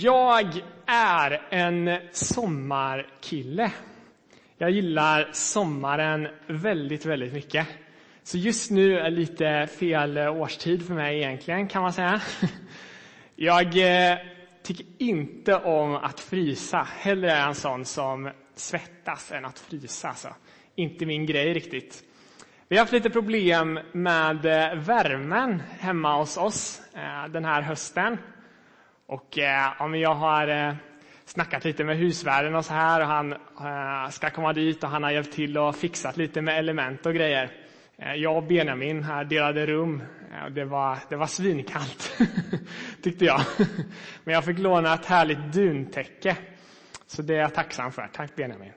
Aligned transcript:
Jag 0.00 0.60
är 0.86 1.42
en 1.50 1.98
sommarkille. 2.12 3.72
Jag 4.58 4.70
gillar 4.70 5.28
sommaren 5.32 6.28
väldigt, 6.46 7.06
väldigt 7.06 7.32
mycket. 7.32 7.66
Så 8.22 8.38
just 8.38 8.70
nu 8.70 8.98
är 8.98 9.10
lite 9.10 9.68
fel 9.78 10.18
årstid 10.18 10.86
för 10.86 10.94
mig 10.94 11.16
egentligen, 11.16 11.68
kan 11.68 11.82
man 11.82 11.92
säga. 11.92 12.20
Jag 13.36 13.66
eh, 13.66 14.18
tycker 14.62 14.86
inte 14.98 15.54
om 15.54 15.94
att 15.94 16.20
frysa. 16.20 16.86
Hellre 16.98 17.32
är 17.32 17.38
jag 17.38 17.48
en 17.48 17.54
sån 17.54 17.84
som 17.84 18.30
svettas 18.54 19.32
än 19.32 19.44
att 19.44 19.58
frysa. 19.58 20.14
Så. 20.14 20.28
Inte 20.74 21.06
min 21.06 21.26
grej 21.26 21.54
riktigt. 21.54 22.02
Vi 22.68 22.76
har 22.76 22.82
haft 22.82 22.92
lite 22.92 23.10
problem 23.10 23.80
med 23.92 24.46
eh, 24.46 24.78
värmen 24.78 25.62
hemma 25.78 26.18
hos 26.18 26.36
oss 26.36 26.82
eh, 26.94 27.32
den 27.32 27.44
här 27.44 27.62
hösten. 27.62 28.18
Och 29.08 29.38
eh, 29.38 29.72
ja, 29.78 29.96
jag 29.96 30.14
har 30.14 30.48
eh, 30.48 30.74
snackat 31.24 31.64
lite 31.64 31.84
med 31.84 31.96
husvärden 31.96 32.54
och 32.54 32.64
så 32.64 32.72
här 32.72 33.00
och 33.00 33.06
han 33.06 33.32
eh, 33.32 34.10
ska 34.10 34.30
komma 34.30 34.52
dit 34.52 34.84
och 34.84 34.90
han 34.90 35.02
har 35.02 35.10
hjälpt 35.10 35.32
till 35.32 35.58
och 35.58 35.76
fixat 35.76 36.16
lite 36.16 36.42
med 36.42 36.58
element 36.58 37.06
och 37.06 37.14
grejer. 37.14 37.50
Jag 38.16 38.36
och 38.36 38.42
Benjamin 38.42 39.02
här 39.02 39.24
delade 39.24 39.66
rum. 39.66 40.02
Det 40.50 40.64
var, 40.64 40.98
det 41.08 41.16
var 41.16 41.26
svinkallt, 41.26 42.18
tyckte 43.02 43.24
jag. 43.24 43.40
Men 44.24 44.34
jag 44.34 44.44
fick 44.44 44.58
låna 44.58 44.94
ett 44.94 45.06
härligt 45.06 45.52
duntäcke. 45.52 46.36
Så 47.06 47.22
det 47.22 47.34
är 47.34 47.40
jag 47.40 47.54
tacksam 47.54 47.92
för. 47.92 48.08
Tack 48.12 48.36
Benjamin. 48.36 48.72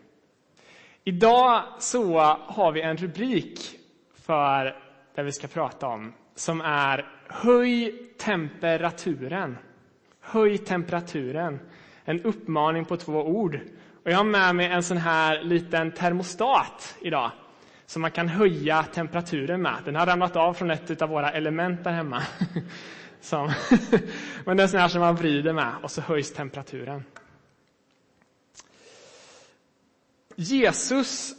Idag 1.04 1.64
så 1.80 2.20
har 2.48 2.72
vi 2.72 2.82
en 2.82 2.98
rubrik 2.98 3.60
för 4.22 4.76
det 5.16 5.24
vi 5.24 5.32
ska 5.32 5.48
prata 5.48 5.88
om 5.88 6.14
som 6.36 6.62
är 6.62 7.06
Höj 7.28 7.94
temperaturen. 8.18 9.58
Höj 10.32 10.58
temperaturen. 10.58 11.60
En 12.06 12.22
uppmaning 12.22 12.86
på 12.86 12.98
två 12.98 13.14
ord. 13.14 13.60
Och 14.04 14.12
jag 14.12 14.18
har 14.18 14.24
med 14.24 14.56
mig 14.56 14.66
en 14.66 14.84
sån 14.84 14.98
här 14.98 15.44
liten 15.44 15.92
termostat 15.92 16.96
idag 17.02 17.32
som 17.86 18.02
man 18.02 18.12
kan 18.12 18.28
höja 18.28 18.84
temperaturen 18.84 19.62
med. 19.62 19.76
Den 19.86 19.96
har 19.96 20.06
ramlat 20.06 20.36
av 20.36 20.54
från 20.54 20.72
ett 20.72 21.02
av 21.02 21.10
våra 21.10 21.32
element 21.32 21.84
där 21.84 21.92
hemma. 21.92 22.24
Som, 23.22 23.48
men 24.46 24.58
det 24.58 24.62
är 24.62 24.64
en 24.64 24.70
sån 24.70 24.80
här 24.80 24.88
som 24.88 25.02
man 25.02 25.16
vrider 25.16 25.54
med 25.54 25.74
och 25.84 25.92
så 25.92 26.02
höjs 26.02 26.34
temperaturen. 26.34 27.04
Jesus, 30.36 31.34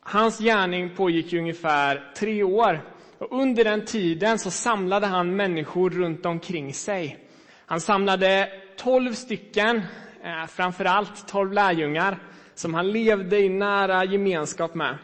hans 0.00 0.38
gärning 0.38 0.96
pågick 0.96 1.32
i 1.32 1.38
ungefär 1.38 2.12
tre 2.16 2.42
år. 2.42 2.80
Och 3.18 3.40
under 3.40 3.64
den 3.64 3.84
tiden 3.84 4.38
så 4.38 4.50
samlade 4.50 5.06
han 5.06 5.36
människor 5.36 5.90
runt 5.90 6.26
omkring 6.26 6.74
sig. 6.74 7.28
Han 7.72 7.80
samlade 7.80 8.50
tolv 8.76 9.12
stycken, 9.12 9.76
eh, 10.22 10.46
framför 10.46 10.84
allt 10.84 11.28
tolv 11.28 11.52
lärjungar, 11.52 12.18
som 12.54 12.74
han 12.74 12.92
levde 12.92 13.38
i 13.38 13.48
nära 13.48 14.04
gemenskap 14.04 14.74
med. 14.74 14.98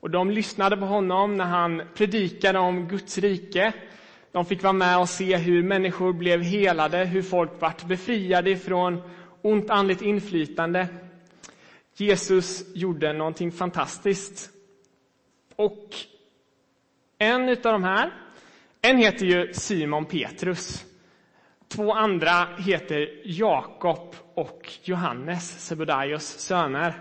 Och 0.00 0.10
de 0.10 0.30
lyssnade 0.30 0.76
på 0.76 0.84
honom 0.84 1.36
när 1.36 1.44
han 1.44 1.82
predikade 1.94 2.58
om 2.58 2.88
Guds 2.88 3.18
rike. 3.18 3.72
De 4.30 4.44
fick 4.44 4.62
vara 4.62 4.72
med 4.72 4.98
och 4.98 5.08
se 5.08 5.36
hur 5.36 5.62
människor 5.62 6.12
blev 6.12 6.42
helade, 6.42 7.04
hur 7.04 7.22
folk 7.22 7.50
vart 7.58 7.84
befriade 7.84 8.56
från 8.56 9.02
ont 9.42 9.70
andligt 9.70 10.02
inflytande. 10.02 10.88
Jesus 11.96 12.62
gjorde 12.74 13.12
någonting 13.12 13.52
fantastiskt. 13.52 14.50
Och 15.56 15.88
en 17.18 17.48
av 17.48 17.56
de 17.62 17.84
här, 17.84 18.10
en 18.82 18.98
heter 18.98 19.26
ju 19.26 19.52
Simon 19.52 20.04
Petrus. 20.04 20.84
Två 21.72 21.92
andra 21.92 22.48
heter 22.58 23.08
Jakob 23.24 24.14
och 24.34 24.72
Johannes, 24.82 25.66
Sebedaios 25.66 26.24
söner. 26.24 26.94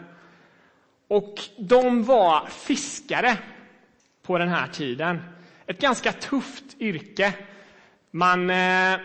Och 1.08 1.40
de 1.58 2.04
var 2.04 2.48
fiskare 2.48 3.38
på 4.24 4.38
den 4.38 4.50
här 4.50 4.68
tiden. 4.68 5.22
Ett 5.66 5.82
ganska 5.82 6.12
tufft 6.12 6.82
yrke. 6.82 7.34
Man, 8.12 8.50
eh, 8.50 9.00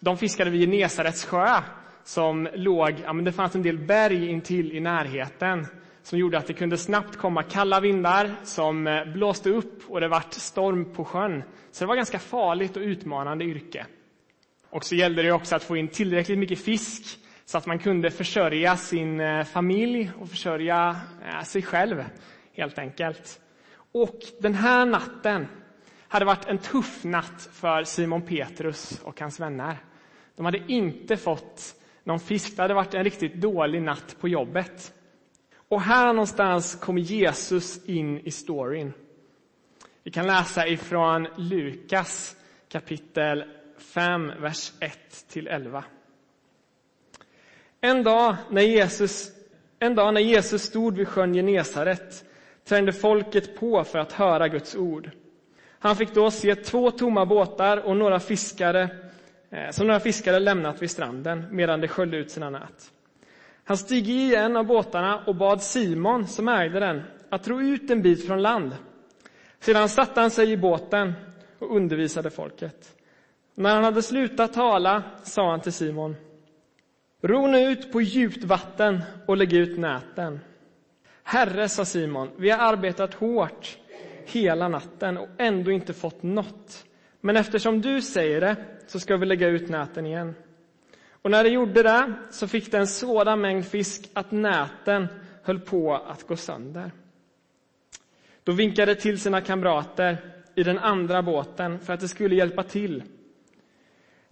de 0.00 0.16
fiskade 0.16 0.50
vid 0.50 0.60
Genesarets 0.60 1.24
sjö 1.24 1.62
som 2.04 2.48
låg, 2.54 2.94
ja, 3.04 3.12
men 3.12 3.24
det 3.24 3.32
fanns 3.32 3.54
en 3.54 3.62
del 3.62 3.78
berg 3.78 4.30
intill 4.30 4.72
i 4.72 4.80
närheten 4.80 5.66
som 6.02 6.18
gjorde 6.18 6.38
att 6.38 6.46
det 6.46 6.54
kunde 6.54 6.78
snabbt 6.78 7.16
komma 7.16 7.42
kalla 7.42 7.80
vindar 7.80 8.34
som 8.42 8.86
eh, 8.86 9.04
blåste 9.04 9.50
upp 9.50 9.90
och 9.90 10.00
det 10.00 10.08
vart 10.08 10.32
storm 10.32 10.92
på 10.92 11.04
sjön. 11.04 11.42
Så 11.70 11.84
det 11.84 11.88
var 11.88 11.96
ganska 11.96 12.18
farligt 12.18 12.76
och 12.76 12.82
utmanande 12.82 13.44
yrke. 13.44 13.86
Och 14.70 14.84
så 14.84 14.94
gällde 14.94 15.22
det 15.22 15.32
också 15.32 15.56
att 15.56 15.64
få 15.64 15.76
in 15.76 15.88
tillräckligt 15.88 16.38
mycket 16.38 16.60
fisk 16.60 17.18
så 17.44 17.58
att 17.58 17.66
man 17.66 17.78
kunde 17.78 18.10
försörja 18.10 18.76
sin 18.76 19.20
eh, 19.20 19.44
familj 19.44 20.10
och 20.18 20.28
försörja 20.28 20.96
eh, 21.26 21.42
sig 21.42 21.62
själv, 21.62 22.04
helt 22.52 22.78
enkelt. 22.78 23.40
Och 23.92 24.18
den 24.40 24.54
här 24.54 24.86
natten 24.86 25.46
hade 26.08 26.24
varit 26.24 26.46
en 26.46 26.58
tuff 26.58 27.04
natt 27.04 27.48
för 27.52 27.84
Simon 27.84 28.22
Petrus 28.22 29.00
och 29.04 29.20
hans 29.20 29.40
vänner. 29.40 29.76
De 30.36 30.44
hade 30.44 30.62
inte 30.72 31.16
fått 31.16 31.74
någon 32.04 32.20
fisk. 32.20 32.56
Det 32.56 32.62
hade 32.62 32.74
varit 32.74 32.94
en 32.94 33.04
riktigt 33.04 33.34
dålig 33.34 33.82
natt 33.82 34.16
på 34.20 34.28
jobbet. 34.28 34.92
Och 35.68 35.80
här 35.80 36.12
någonstans 36.12 36.74
kommer 36.74 37.00
Jesus 37.00 37.84
in 37.84 38.18
i 38.18 38.30
storyn. 38.30 38.92
Vi 40.02 40.10
kan 40.10 40.26
läsa 40.26 40.66
ifrån 40.66 41.28
Lukas 41.36 42.36
kapitel 42.68 43.44
5, 43.82 44.32
vers 44.40 44.72
1-11. 45.28 45.82
En 47.80 48.02
dag 48.02 48.36
när 48.50 48.62
Jesus, 48.62 49.28
en 49.78 49.94
dag 49.94 50.14
när 50.14 50.20
Jesus 50.20 50.62
stod 50.62 50.96
vid 50.96 51.08
sjön 51.08 51.34
Genesaret 51.34 52.24
trängde 52.64 52.92
folket 52.92 53.56
på 53.56 53.84
för 53.84 53.98
att 53.98 54.12
höra 54.12 54.48
Guds 54.48 54.76
ord. 54.76 55.10
Han 55.78 55.96
fick 55.96 56.14
då 56.14 56.30
se 56.30 56.54
två 56.54 56.90
tomma 56.90 57.26
båtar 57.26 57.76
och 57.76 57.96
några 57.96 58.20
fiskare 58.20 58.88
eh, 59.50 59.70
som 59.70 59.86
några 59.86 60.00
fiskare 60.00 60.38
lämnat 60.38 60.82
vid 60.82 60.90
stranden 60.90 61.46
medan 61.50 61.80
de 61.80 61.88
sköljde 61.88 62.16
ut 62.16 62.30
sina 62.30 62.50
nät. 62.50 62.92
Han 63.64 63.76
steg 63.76 64.08
i 64.08 64.34
en 64.34 64.56
av 64.56 64.66
båtarna 64.66 65.24
och 65.26 65.34
bad 65.34 65.62
Simon, 65.62 66.26
som 66.26 66.48
ägde 66.48 66.80
den, 66.80 67.02
att 67.30 67.48
ro 67.48 67.60
ut 67.60 67.90
en 67.90 68.02
bit 68.02 68.26
från 68.26 68.42
land. 68.42 68.76
Sedan 69.60 69.88
satte 69.88 70.20
han 70.20 70.30
sig 70.30 70.50
i 70.52 70.56
båten 70.56 71.12
och 71.58 71.76
undervisade 71.76 72.30
folket. 72.30 72.94
När 73.54 73.74
han 73.74 73.84
hade 73.84 74.02
slutat 74.02 74.52
tala 74.52 75.02
sa 75.22 75.50
han 75.50 75.60
till 75.60 75.72
Simon 75.72 76.16
Ro 77.22 77.46
nu 77.46 77.58
ut 77.58 77.92
på 77.92 78.00
djupt 78.00 78.44
vatten 78.44 79.00
och 79.26 79.36
lägg 79.36 79.52
ut 79.52 79.78
näten. 79.78 80.40
Herre, 81.22 81.68
sa 81.68 81.84
Simon, 81.84 82.30
vi 82.36 82.50
har 82.50 82.58
arbetat 82.58 83.14
hårt 83.14 83.78
hela 84.26 84.68
natten 84.68 85.18
och 85.18 85.28
ändå 85.38 85.70
inte 85.70 85.92
fått 85.92 86.22
något. 86.22 86.84
Men 87.20 87.36
eftersom 87.36 87.80
du 87.80 88.02
säger 88.02 88.40
det 88.40 88.56
så 88.86 89.00
ska 89.00 89.16
vi 89.16 89.26
lägga 89.26 89.48
ut 89.48 89.68
näten 89.68 90.06
igen. 90.06 90.34
Och 91.22 91.30
när 91.30 91.44
de 91.44 91.50
gjorde 91.50 91.82
det 91.82 92.12
så 92.30 92.48
fick 92.48 92.72
det 92.72 92.78
en 92.78 92.86
sådan 92.86 93.40
mängd 93.40 93.66
fisk 93.66 94.10
att 94.12 94.30
näten 94.30 95.06
höll 95.42 95.60
på 95.60 95.94
att 95.94 96.26
gå 96.26 96.36
sönder. 96.36 96.92
Då 98.44 98.52
vinkade 98.52 98.94
till 98.94 99.20
sina 99.20 99.40
kamrater 99.40 100.18
i 100.54 100.62
den 100.62 100.78
andra 100.78 101.22
båten 101.22 101.78
för 101.78 101.92
att 101.92 102.00
de 102.00 102.08
skulle 102.08 102.34
hjälpa 102.34 102.62
till 102.62 103.02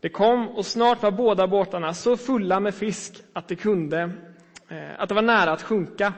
det 0.00 0.09
kom 0.09 0.48
och 0.48 0.66
snart 0.66 1.03
var 1.03 1.10
båda 1.10 1.47
båtarna 1.47 1.94
så 1.94 2.16
fulla 2.16 2.60
med 2.60 2.75
fisk 2.75 3.22
att, 3.32 3.48
det 3.48 3.56
kunde, 3.56 4.10
eh, 4.69 4.91
att 4.98 5.09
det 5.09 5.14
var 5.14 5.22
nära 5.22 5.53
att 5.53 5.62
sjunka. 5.62 6.12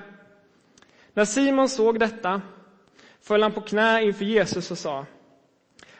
När 1.12 1.24
Simon 1.24 1.68
såg 1.68 1.98
detta 1.98 2.42
föll 3.20 3.42
han 3.42 3.52
på 3.52 3.60
knä 3.60 4.02
inför 4.02 4.24
Jesus 4.24 4.70
och 4.70 4.78
sa 4.78 5.06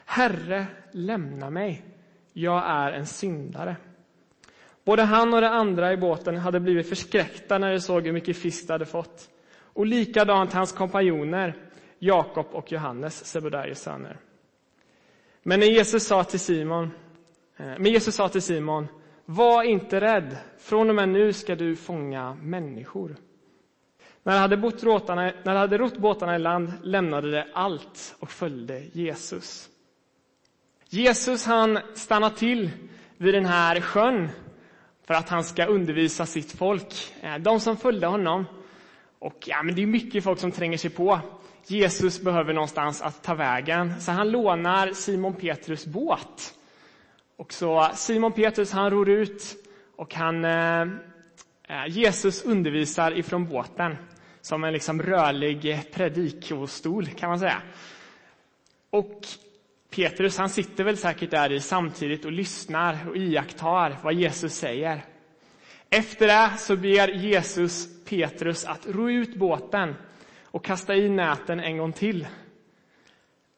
Herre, 0.05 0.67
lämna 0.93 1.51
mig, 1.51 1.85
jag 2.33 2.63
är 2.67 2.93
en 2.93 3.07
syndare. 3.07 3.77
Både 4.85 5.03
han 5.03 5.35
och 5.35 5.41
de 5.41 5.47
andra 5.47 5.93
i 5.93 5.97
båten 5.97 6.37
hade 6.37 6.61
blivit 6.61 6.89
förskräckta 6.89 7.59
när 7.59 7.73
de 7.73 7.81
såg 7.81 8.07
hur 8.07 8.13
mycket 8.13 8.37
fisk 8.37 8.67
de 8.67 8.73
hade 8.73 8.87
fått. 8.87 9.29
Och 9.63 9.87
likadant 9.87 10.53
hans 10.53 10.73
kompanjoner, 10.73 11.55
Jakob 11.99 12.47
och 12.53 12.73
Johannes, 12.73 13.27
Sebedaios 13.27 13.79
söner. 13.79 14.17
Men 15.43 15.61
när 15.61 15.67
Jesus 15.67 16.07
sa 16.07 16.25
till 16.25 16.41
Simon 16.41 16.91
Eh, 17.61 17.79
men 17.79 17.93
Jesus 17.93 18.15
sa 18.15 18.29
till 18.29 18.43
Simon, 18.43 18.89
var 19.25 19.63
inte 19.63 20.01
rädd, 20.01 20.37
från 20.59 20.89
och 20.89 20.95
med 20.95 21.09
nu 21.09 21.33
ska 21.33 21.55
du 21.55 21.77
fånga 21.77 22.35
människor. 22.35 23.17
När 24.23 24.33
de 24.33 24.39
hade, 24.39 24.57
bott 24.57 24.83
råtarna, 24.83 25.23
när 25.23 25.55
de 25.55 25.57
hade 25.57 25.79
rott 25.79 25.99
båtarna 25.99 26.37
i 26.37 26.39
land 26.39 26.73
lämnade 26.83 27.31
de 27.31 27.45
allt 27.55 28.17
och 28.19 28.31
följde 28.31 28.83
Jesus. 28.93 29.69
Jesus 30.89 31.47
han 31.47 31.79
stannar 31.95 32.31
till 32.31 32.71
vid 33.17 33.35
den 33.35 33.47
här 33.47 33.81
sjön 33.81 34.29
för 35.07 35.15
att 35.15 35.29
han 35.29 35.45
ska 35.45 35.67
undervisa 35.67 36.27
sitt 36.27 36.53
folk, 36.53 37.15
eh, 37.21 37.39
de 37.39 37.61
som 37.61 37.77
följde 37.77 38.07
honom. 38.07 38.45
Och 39.19 39.45
ja, 39.47 39.63
men 39.63 39.75
Det 39.75 39.83
är 39.83 39.87
mycket 39.87 40.25
folk 40.25 40.39
som 40.39 40.53
tränger 40.53 40.79
sig 40.79 40.91
på. 40.91 41.21
Jesus 41.67 42.21
behöver 42.21 42.53
någonstans 42.53 43.03
att 43.03 43.23
ta 43.23 43.35
vägen, 43.35 44.01
så 44.01 44.13
han 44.13 44.31
lånar 44.31 44.93
Simon 44.93 45.35
Petrus 45.35 45.87
båt 45.87 46.55
och 47.41 47.53
så 47.53 47.91
Simon 47.95 48.33
Petrus 48.33 48.73
han 48.73 48.91
ror 48.91 49.09
ut 49.09 49.57
Och 49.97 50.15
han, 50.15 50.45
eh, 50.45 50.81
eh, 51.69 51.87
Jesus 51.89 52.45
undervisar 52.45 53.19
ifrån 53.19 53.49
båten 53.49 53.97
som 54.41 54.65
en 54.65 54.73
liksom 54.73 55.03
rörlig 55.03 55.85
predikostol 55.93 57.07
kan 57.07 57.29
man 57.29 57.39
säga. 57.39 57.63
Och 58.91 59.21
Petrus 59.91 60.39
han 60.39 60.49
sitter 60.51 60.85
väl 60.85 60.97
säkert 60.97 61.31
där 61.31 61.53
i 61.53 61.61
samtidigt 61.61 62.25
och 62.25 62.33
lyssnar 62.33 63.09
och 63.09 63.17
iakttar 63.17 63.99
vad 64.03 64.15
Jesus 64.15 64.55
säger. 64.55 65.05
Efter 65.91 66.27
det 66.27 66.59
så 66.59 66.77
ber 66.77 67.09
Jesus 67.09 68.05
Petrus 68.05 68.65
att 68.65 68.87
ro 68.87 69.11
ut 69.11 69.37
båten 69.37 69.95
och 70.45 70.65
kasta 70.65 70.95
i 70.95 71.09
näten 71.09 71.61
en 71.61 71.79
gång 71.79 71.93
till. 71.93 72.27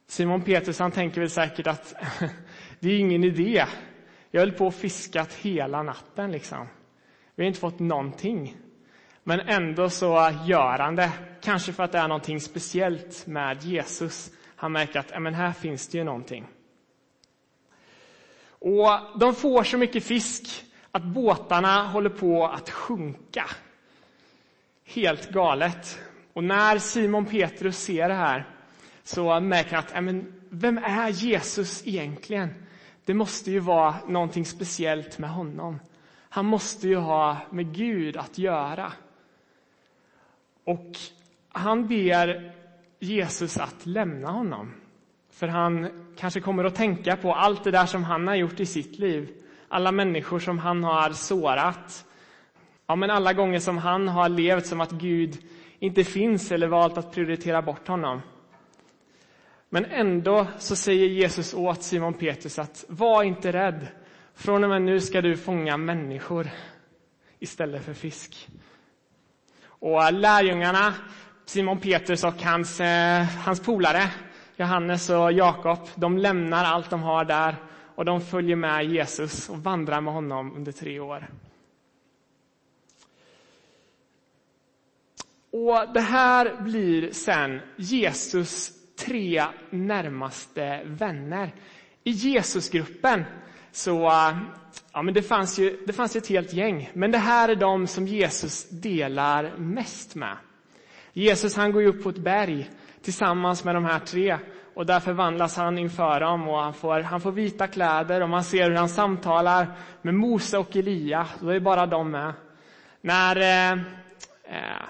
Simon 0.06 0.42
Petrus 0.42 0.78
han 0.78 0.92
tänker 0.92 1.20
väl 1.20 1.30
säkert 1.30 1.66
att 1.66 1.94
det 2.82 2.92
är 2.92 2.98
ingen 2.98 3.24
idé. 3.24 3.64
Jag 4.30 4.40
höll 4.40 4.52
på 4.52 4.66
och 4.66 4.74
fiskat 4.74 5.32
hela 5.32 5.82
natten. 5.82 6.32
liksom. 6.32 6.66
Vi 7.34 7.42
har 7.42 7.48
inte 7.48 7.60
fått 7.60 7.78
någonting. 7.78 8.56
Men 9.22 9.40
ändå 9.40 9.90
så 9.90 10.30
gör 10.46 10.78
han 10.78 10.96
det. 10.96 11.10
Kanske 11.42 11.72
för 11.72 11.82
att 11.82 11.92
det 11.92 11.98
är 11.98 12.08
någonting 12.08 12.40
speciellt 12.40 13.26
med 13.26 13.62
Jesus. 13.62 14.30
Han 14.56 14.72
märker 14.72 14.98
att 15.00 15.22
men 15.22 15.34
här 15.34 15.52
finns 15.52 15.88
det 15.88 15.98
ju 15.98 16.04
någonting. 16.04 16.46
Och 18.48 18.88
de 19.20 19.34
får 19.34 19.64
så 19.64 19.78
mycket 19.78 20.04
fisk 20.04 20.64
att 20.90 21.02
båtarna 21.02 21.86
håller 21.88 22.10
på 22.10 22.46
att 22.46 22.70
sjunka. 22.70 23.44
Helt 24.84 25.30
galet. 25.30 25.98
Och 26.32 26.44
när 26.44 26.78
Simon 26.78 27.26
Petrus 27.26 27.78
ser 27.78 28.08
det 28.08 28.14
här 28.14 28.48
så 29.02 29.40
märker 29.40 29.76
han 29.76 29.84
att 29.84 30.04
men, 30.04 30.40
vem 30.50 30.78
är 30.78 31.08
Jesus 31.08 31.86
egentligen? 31.86 32.54
Det 33.04 33.14
måste 33.14 33.50
ju 33.50 33.58
vara 33.58 33.94
någonting 34.08 34.44
speciellt 34.44 35.18
med 35.18 35.30
honom. 35.30 35.78
Han 36.28 36.46
måste 36.46 36.88
ju 36.88 36.96
ha 36.96 37.36
med 37.50 37.74
Gud 37.74 38.16
att 38.16 38.38
göra. 38.38 38.92
Och 40.64 40.96
han 41.48 41.88
ber 41.88 42.52
Jesus 42.98 43.58
att 43.58 43.86
lämna 43.86 44.30
honom. 44.30 44.72
För 45.30 45.48
han 45.48 45.88
kanske 46.16 46.40
kommer 46.40 46.64
att 46.64 46.74
tänka 46.74 47.16
på 47.16 47.34
allt 47.34 47.64
det 47.64 47.70
där 47.70 47.86
som 47.86 48.04
han 48.04 48.28
har 48.28 48.34
gjort 48.34 48.60
i 48.60 48.66
sitt 48.66 48.98
liv. 48.98 49.30
Alla 49.68 49.92
människor 49.92 50.38
som 50.38 50.58
han 50.58 50.84
har 50.84 51.10
sårat. 51.10 52.04
Ja, 52.86 52.96
men 52.96 53.10
alla 53.10 53.32
gånger 53.32 53.58
som 53.58 53.78
han 53.78 54.08
har 54.08 54.28
levt 54.28 54.66
som 54.66 54.80
att 54.80 54.90
Gud 54.90 55.38
inte 55.78 56.04
finns 56.04 56.52
eller 56.52 56.66
valt 56.66 56.98
att 56.98 57.12
prioritera 57.12 57.62
bort 57.62 57.88
honom. 57.88 58.20
Men 59.74 59.84
ändå 59.84 60.46
så 60.58 60.76
säger 60.76 61.06
Jesus 61.06 61.54
åt 61.54 61.82
Simon 61.82 62.14
Petrus 62.14 62.58
att 62.58 62.84
var 62.88 63.22
inte 63.22 63.52
rädd. 63.52 63.86
Från 64.34 64.64
och 64.64 64.70
med 64.70 64.82
nu 64.82 65.00
ska 65.00 65.20
du 65.20 65.36
fånga 65.36 65.76
människor 65.76 66.50
istället 67.38 67.84
för 67.84 67.94
fisk. 67.94 68.48
Och 69.64 70.12
lärjungarna, 70.12 70.94
Simon 71.44 71.78
Petrus 71.78 72.24
och 72.24 72.42
hans, 72.42 72.80
eh, 72.80 73.22
hans 73.22 73.60
polare, 73.60 74.10
Johannes 74.56 75.10
och 75.10 75.32
Jakob, 75.32 75.78
de 75.94 76.18
lämnar 76.18 76.64
allt 76.64 76.90
de 76.90 77.02
har 77.02 77.24
där 77.24 77.56
och 77.94 78.04
de 78.04 78.20
följer 78.20 78.56
med 78.56 78.84
Jesus 78.84 79.48
och 79.48 79.58
vandrar 79.58 80.00
med 80.00 80.14
honom 80.14 80.56
under 80.56 80.72
tre 80.72 81.00
år. 81.00 81.28
Och 85.50 85.92
Det 85.94 86.00
här 86.00 86.62
blir 86.62 87.12
sen 87.12 87.60
Jesus 87.76 88.81
tre 89.06 89.44
närmaste 89.70 90.80
vänner. 90.84 91.54
I 92.04 92.10
Jesusgruppen 92.10 93.24
så 93.72 94.12
ja, 94.92 95.02
men 95.02 95.14
det, 95.14 95.22
fanns 95.22 95.58
ju, 95.58 95.84
det 95.86 95.92
fanns 95.92 96.16
ett 96.16 96.28
helt 96.28 96.52
gäng, 96.52 96.90
men 96.94 97.10
det 97.10 97.18
här 97.18 97.48
är 97.48 97.56
de 97.56 97.86
som 97.86 98.06
Jesus 98.06 98.68
delar 98.70 99.52
mest 99.56 100.14
med. 100.14 100.36
Jesus 101.12 101.56
han 101.56 101.72
går 101.72 101.82
upp 101.82 102.02
på 102.02 102.08
ett 102.08 102.18
berg 102.18 102.70
tillsammans 103.02 103.64
med 103.64 103.74
de 103.74 103.84
här 103.84 103.98
tre 103.98 104.38
och 104.74 104.86
där 104.86 105.00
förvandlas 105.00 105.56
han 105.56 105.78
inför 105.78 106.20
dem 106.20 106.48
och 106.48 106.58
han 106.58 106.74
får, 106.74 107.00
han 107.00 107.20
får 107.20 107.32
vita 107.32 107.66
kläder 107.66 108.20
och 108.20 108.28
man 108.28 108.44
ser 108.44 108.70
hur 108.70 108.76
han 108.76 108.88
samtalar 108.88 109.66
med 110.02 110.14
Mose 110.14 110.58
och 110.58 110.76
Elia. 110.76 111.26
Då 111.40 111.48
är 111.48 111.60
bara 111.60 111.86
de 111.86 112.10
med. 112.10 112.32
När 113.00 113.36
eh, 113.36 113.72
eh, 114.44 114.88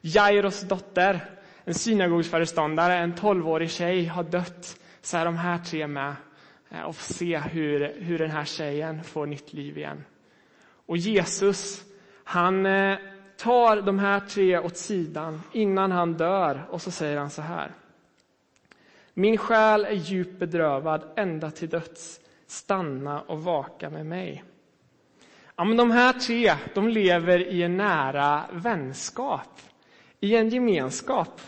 Jairos 0.00 0.60
dotter, 0.60 1.20
en 1.68 1.74
synagogsföreståndare, 1.74 2.96
en 2.96 3.14
tolvårig 3.14 3.70
tjej, 3.70 4.06
har 4.06 4.22
dött 4.22 4.80
så 5.00 5.16
är 5.16 5.24
de 5.24 5.36
här 5.36 5.58
tre 5.58 5.86
med 5.86 6.14
eh, 6.70 6.82
och 6.82 6.96
får 6.96 7.14
se 7.14 7.38
hur, 7.38 7.94
hur 8.00 8.18
den 8.18 8.30
här 8.30 8.44
tjejen 8.44 9.04
får 9.04 9.26
nytt 9.26 9.52
liv 9.52 9.78
igen. 9.78 10.04
Och 10.86 10.96
Jesus, 10.96 11.84
han 12.24 12.66
eh, 12.66 12.98
tar 13.36 13.82
de 13.82 13.98
här 13.98 14.20
tre 14.20 14.58
åt 14.58 14.76
sidan 14.76 15.42
innan 15.52 15.92
han 15.92 16.14
dör 16.14 16.66
och 16.70 16.82
så 16.82 16.90
säger 16.90 17.16
han 17.18 17.30
så 17.30 17.42
här. 17.42 17.72
Min 19.14 19.36
själ 19.36 19.84
är 19.84 19.92
djupt 19.92 20.38
bedrövad 20.38 21.02
ända 21.16 21.50
till 21.50 21.68
döds. 21.68 22.20
Stanna 22.46 23.20
och 23.20 23.42
vaka 23.42 23.90
med 23.90 24.06
mig. 24.06 24.44
Ja, 25.56 25.64
men 25.64 25.76
de 25.76 25.90
här 25.90 26.12
tre 26.12 26.54
de 26.74 26.88
lever 26.88 27.38
i 27.38 27.62
en 27.62 27.76
nära 27.76 28.44
vänskap, 28.52 29.60
i 30.20 30.36
en 30.36 30.48
gemenskap. 30.48 31.40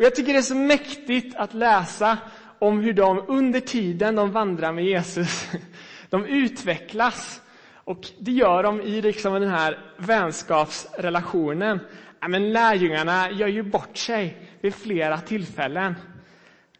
Och 0.00 0.06
Jag 0.06 0.14
tycker 0.14 0.32
det 0.32 0.38
är 0.38 0.42
så 0.42 0.54
mäktigt 0.54 1.36
att 1.36 1.54
läsa 1.54 2.18
om 2.58 2.80
hur 2.80 2.92
de 2.92 3.24
under 3.28 3.60
tiden 3.60 4.14
de 4.14 4.30
vandrar 4.30 4.72
med 4.72 4.84
Jesus, 4.84 5.48
de 6.10 6.24
utvecklas. 6.24 7.42
Och 7.74 8.08
det 8.18 8.32
gör 8.32 8.62
de 8.62 8.80
i 8.80 9.02
liksom 9.02 9.34
den 9.34 9.48
här 9.48 9.78
vänskapsrelationen. 9.96 11.80
Men 12.28 12.52
lärjungarna 12.52 13.30
gör 13.30 13.46
ju 13.48 13.62
bort 13.62 13.96
sig 13.96 14.36
vid 14.60 14.74
flera 14.74 15.18
tillfällen. 15.18 15.94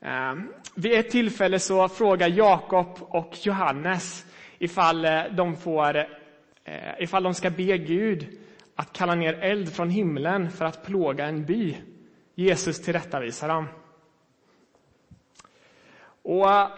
Ehm, 0.00 0.48
vid 0.74 0.92
ett 0.92 1.10
tillfälle 1.10 1.58
så 1.58 1.88
frågar 1.88 2.28
Jakob 2.28 2.98
och 3.00 3.34
Johannes 3.42 4.26
ifall 4.58 5.04
eh, 5.04 5.22
de, 5.30 5.56
får, 5.56 5.96
eh, 5.96 6.04
ifall 6.98 7.22
de 7.22 7.34
ska 7.34 7.50
be 7.50 7.78
Gud 7.78 8.38
att 8.76 8.92
kalla 8.92 9.14
ner 9.14 9.34
eld 9.34 9.72
från 9.72 9.90
himlen 9.90 10.50
för 10.50 10.64
att 10.64 10.86
plåga 10.86 11.26
en 11.26 11.44
by. 11.44 11.76
Jesus 12.40 12.82
tillrättavisar 12.82 13.48
dem. 13.48 13.68
Och 16.22 16.50
eh, 16.50 16.68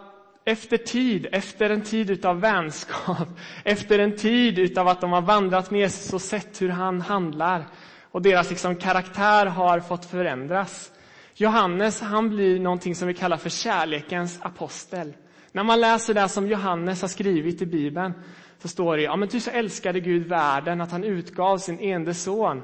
efter 0.45 0.77
tid, 0.77 1.27
efter 1.33 1.71
en 1.71 1.83
tid 1.83 2.27
av 2.27 2.41
vänskap, 2.41 3.29
efter 3.65 3.99
en 3.99 4.17
tid 4.17 4.79
av 4.79 4.89
att 4.89 5.01
de 5.01 5.13
har 5.13 5.23
vandrat 5.23 5.71
med 5.71 5.81
Jesus 5.81 6.13
och 6.13 6.21
sett 6.21 6.63
hur 6.63 6.69
han 6.69 7.01
handlar 7.01 7.65
och 8.11 8.23
deras 8.23 8.51
liksom 8.51 8.77
karaktär 8.77 9.47
har 9.47 9.81
fått 9.81 10.05
förändras, 10.05 10.91
Johannes 11.35 12.01
han 12.01 12.29
blir 12.29 12.61
någonting 12.61 12.95
som 12.95 13.09
vi 13.09 13.15
kallar 13.15 13.37
för 13.37 13.51
kärlekens 13.51 14.39
apostel. 14.43 15.13
När 15.53 15.65
man 15.65 15.81
läser 15.81 16.15
det 16.15 16.29
som 16.29 16.49
Johannes 16.49 17.01
har 17.01 17.09
skrivit 17.09 17.63
i 17.63 17.67
Bibeln 17.67 18.13
så 18.59 18.69
står 18.69 18.97
det 18.97 19.03
ja, 19.03 19.17
men 19.17 19.29
ty 19.29 19.41
så 19.41 19.51
älskade 19.51 20.01
Gud 20.01 20.27
världen 20.27 20.81
att 20.81 20.91
han 20.91 21.05
utgav 21.05 21.59
sin 21.59 21.79
ende 21.81 22.15
son 22.15 22.63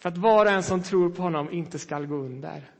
för 0.00 0.08
att 0.08 0.18
var 0.18 0.46
och 0.46 0.52
en 0.52 0.62
som 0.62 0.82
tror 0.82 1.10
på 1.10 1.22
honom 1.22 1.52
inte 1.52 1.78
skall 1.78 2.06
gå 2.06 2.14
under. 2.14 2.70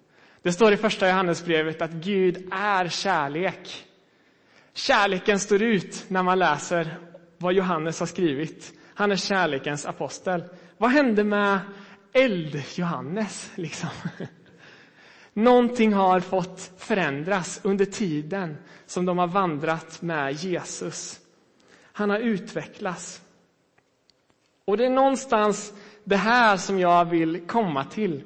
Det 0.43 0.53
står 0.53 0.73
i 0.73 0.77
första 0.77 1.09
Johannesbrevet 1.09 1.83
att 1.83 1.91
Gud 1.91 2.49
är 2.53 2.89
kärlek. 2.89 3.87
Kärleken 4.73 5.39
står 5.39 5.63
ut 5.63 6.05
när 6.09 6.23
man 6.23 6.39
läser 6.39 6.99
vad 7.39 7.53
Johannes 7.53 8.01
har 8.01 8.07
skrivit. 8.07 8.73
Han 8.95 9.13
är 9.13 9.17
kärlekens 9.17 9.87
apostel. 9.87 10.45
Vad 10.79 10.91
hände 10.91 11.25
med 11.25 11.59
eld-Johannes? 12.13 13.51
Liksom? 13.55 13.89
Någonting 15.33 15.93
har 15.93 16.21
fått 16.21 16.73
förändras 16.77 17.61
under 17.63 17.85
tiden 17.85 18.57
som 18.87 19.07
de 19.07 19.19
har 19.19 19.27
vandrat 19.27 20.03
med 20.03 20.33
Jesus. 20.33 21.21
Han 21.93 22.11
har 22.11 22.19
utvecklats. 22.19 23.23
Och 24.65 24.77
det 24.77 24.87
är 24.87 24.91
någonstans 24.91 25.73
det 26.11 26.17
här 26.17 26.57
som 26.57 26.79
jag 26.79 27.05
vill 27.05 27.41
komma 27.47 27.85
till. 27.85 28.23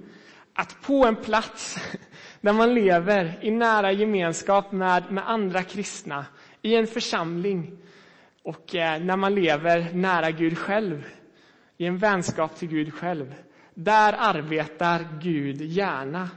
Att 0.55 0.83
på 0.83 1.07
en 1.07 1.17
plats 1.17 1.79
där 2.41 2.53
man 2.53 2.75
lever 2.75 3.39
i 3.43 3.51
nära 3.51 3.93
gemenskap 3.93 4.73
med, 4.73 5.13
med 5.13 5.31
andra 5.31 5.63
kristna, 5.63 6.27
i 6.63 6.77
en 6.77 6.87
församling 6.87 7.79
och 8.43 8.75
eh, 8.75 9.01
när 9.03 9.17
man 9.17 9.35
lever 9.35 9.93
nära 9.93 10.31
Gud 10.31 10.59
själv, 10.59 11.07
i 11.77 11.87
en 11.87 11.99
vänskap 11.99 12.57
till 12.57 12.69
Gud 12.69 12.95
själv, 12.95 13.35
där 13.75 14.15
arbetar 14.19 15.07
Gud 15.23 15.61
gärna 15.61 16.31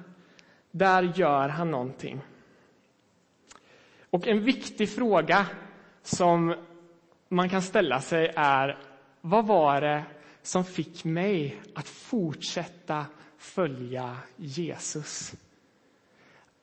där 0.71 1.13
gör 1.15 1.49
han 1.49 1.71
någonting. 1.71 2.21
Och 4.09 4.27
en 4.27 4.43
viktig 4.43 4.89
fråga 4.89 5.45
som 6.03 6.55
man 7.29 7.49
kan 7.49 7.61
ställa 7.61 8.01
sig 8.01 8.33
är 8.35 8.77
vad 9.21 9.47
var 9.47 9.81
det 9.81 10.03
som 10.47 10.65
fick 10.65 11.03
mig 11.03 11.61
att 11.75 11.87
fortsätta 11.87 13.05
följa 13.37 14.17
Jesus? 14.35 15.33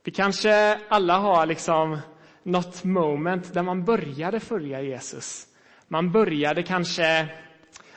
Vi 0.05 0.13
kanske 0.13 0.81
alla 0.89 1.19
har 1.19 1.47
liksom 1.47 1.99
något 2.43 2.85
moment 2.85 3.55
där 3.55 3.63
man 3.63 3.85
började 3.85 4.41
följa 4.41 4.81
Jesus. 4.81 5.47
Man 5.89 6.13
började 6.13 6.63
kanske 6.63 7.29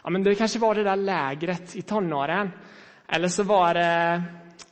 ja, 0.04 0.10
men 0.10 0.24
det 0.24 0.36
kanske 0.36 0.60
var 0.60 0.76
det 0.76 0.84
där 0.84 0.96
lägret 0.96 1.76
i 1.76 1.82
tonåren. 1.82 2.52
Eller 3.08 3.28
så 3.28 3.44
var 3.44 3.74
det 3.74 4.24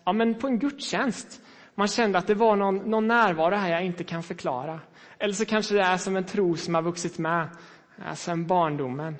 ja, 0.03 0.13
men 0.13 0.39
på 0.39 0.47
en 0.47 0.59
gudstjänst. 0.59 1.41
Man 1.75 1.87
kände 1.87 2.17
att 2.17 2.27
det 2.27 2.35
var 2.35 2.55
någon, 2.55 2.77
någon 2.77 3.07
närvaro 3.07 3.55
här 3.55 3.71
jag 3.71 3.85
inte 3.85 4.03
kan 4.03 4.23
förklara. 4.23 4.79
Eller 5.19 5.33
så 5.33 5.45
kanske 5.45 5.75
det 5.75 5.81
är 5.81 5.97
som 5.97 6.15
en 6.15 6.25
tro 6.25 6.55
som 6.57 6.75
har 6.75 6.81
vuxit 6.81 7.17
med 7.17 7.41
alltså 7.41 7.59
sen 7.97 8.15
sedan 8.15 8.47
barndomen. 8.47 9.15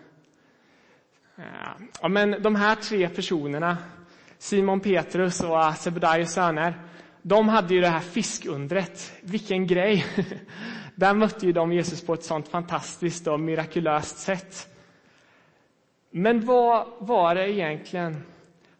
Ja, 2.02 2.08
men 2.08 2.42
de 2.42 2.56
här 2.56 2.76
tre 2.76 3.10
personerna, 3.10 3.78
Simon 4.38 4.80
Petrus 4.80 5.42
och 5.42 5.74
Sebedaios 5.78 6.34
söner, 6.34 6.74
de 7.22 7.50
hade 7.50 7.74
ju 7.74 7.82
det 7.82 7.88
här 7.88 8.00
fiskundret. 8.00 9.14
Vilken 9.22 9.68
grej! 9.68 10.06
Där 10.96 11.14
mötte 11.14 11.46
ju 11.46 11.52
de 11.52 11.74
Jesus 11.74 12.06
på 12.06 12.14
ett 12.14 12.24
sånt 12.24 12.48
fantastiskt 12.48 13.28
och 13.28 13.40
mirakulöst 13.40 14.18
sätt. 14.18 14.76
Men 16.12 16.46
vad 16.46 16.88
var 17.00 17.36
det 17.36 17.52
egentligen? 17.52 18.24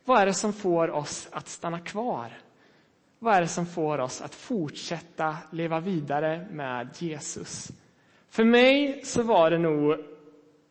Vad 0.06 0.22
är 0.22 0.26
det 0.26 0.34
som 0.34 0.54
får 0.54 0.90
oss 0.90 1.28
att 1.32 1.48
stanna 1.48 1.80
kvar? 1.80 2.38
Vad 3.20 3.36
är 3.36 3.42
det 3.42 3.48
som 3.48 3.66
får 3.66 3.98
oss 4.00 4.22
att 4.22 4.36
fortsätta 4.36 5.38
leva 5.52 5.80
vidare 5.80 6.48
med 6.52 6.90
Jesus? 6.98 7.72
För 8.30 8.44
mig 8.44 9.02
så 9.04 9.24
var 9.24 9.52
det 9.52 9.58
nog 9.58 10.15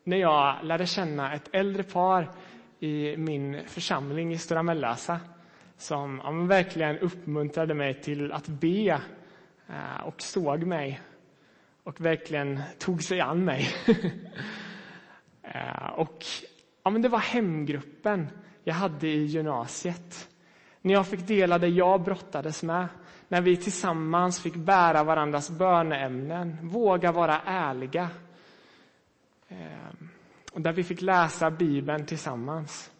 när 0.05 0.17
jag 0.17 0.55
lärde 0.63 0.85
känna 0.85 1.33
ett 1.33 1.49
äldre 1.51 1.83
par 1.83 2.31
i 2.79 3.17
min 3.17 3.61
församling 3.67 4.33
i 4.33 4.37
Stora 4.37 4.63
Mellösa 4.63 5.19
som 5.77 6.21
ja, 6.23 6.31
verkligen 6.31 6.99
uppmuntrade 6.99 7.73
mig 7.73 8.01
till 8.01 8.31
att 8.31 8.47
be 8.47 9.01
eh, 9.67 10.03
och 10.05 10.21
såg 10.21 10.63
mig 10.63 11.01
och 11.83 12.01
verkligen 12.01 12.61
tog 12.79 13.03
sig 13.03 13.21
an 13.21 13.45
mig. 13.45 13.67
Eh, 15.47 15.89
och 15.89 16.25
ja, 16.83 16.89
men 16.89 17.01
Det 17.01 17.09
var 17.09 17.19
hemgruppen 17.19 18.27
jag 18.63 18.73
hade 18.73 19.07
i 19.07 19.25
gymnasiet. 19.25 20.29
När 20.81 20.93
jag 20.93 21.07
fick 21.07 21.27
dela 21.27 21.57
det 21.57 21.67
jag 21.67 22.01
brottades 22.01 22.63
med. 22.63 22.87
När 23.27 23.41
vi 23.41 23.57
tillsammans 23.57 24.39
fick 24.39 24.55
bära 24.55 25.03
varandras 25.03 25.49
böneämnen, 25.49 26.57
våga 26.61 27.11
vara 27.11 27.41
ärliga. 27.45 28.09
Ehm. 29.55 30.09
Och 30.53 30.61
där 30.61 30.73
vi 30.73 30.83
fick 30.83 31.01
läsa 31.01 31.51
Bibeln 31.51 32.05
tillsammans. 32.05 32.91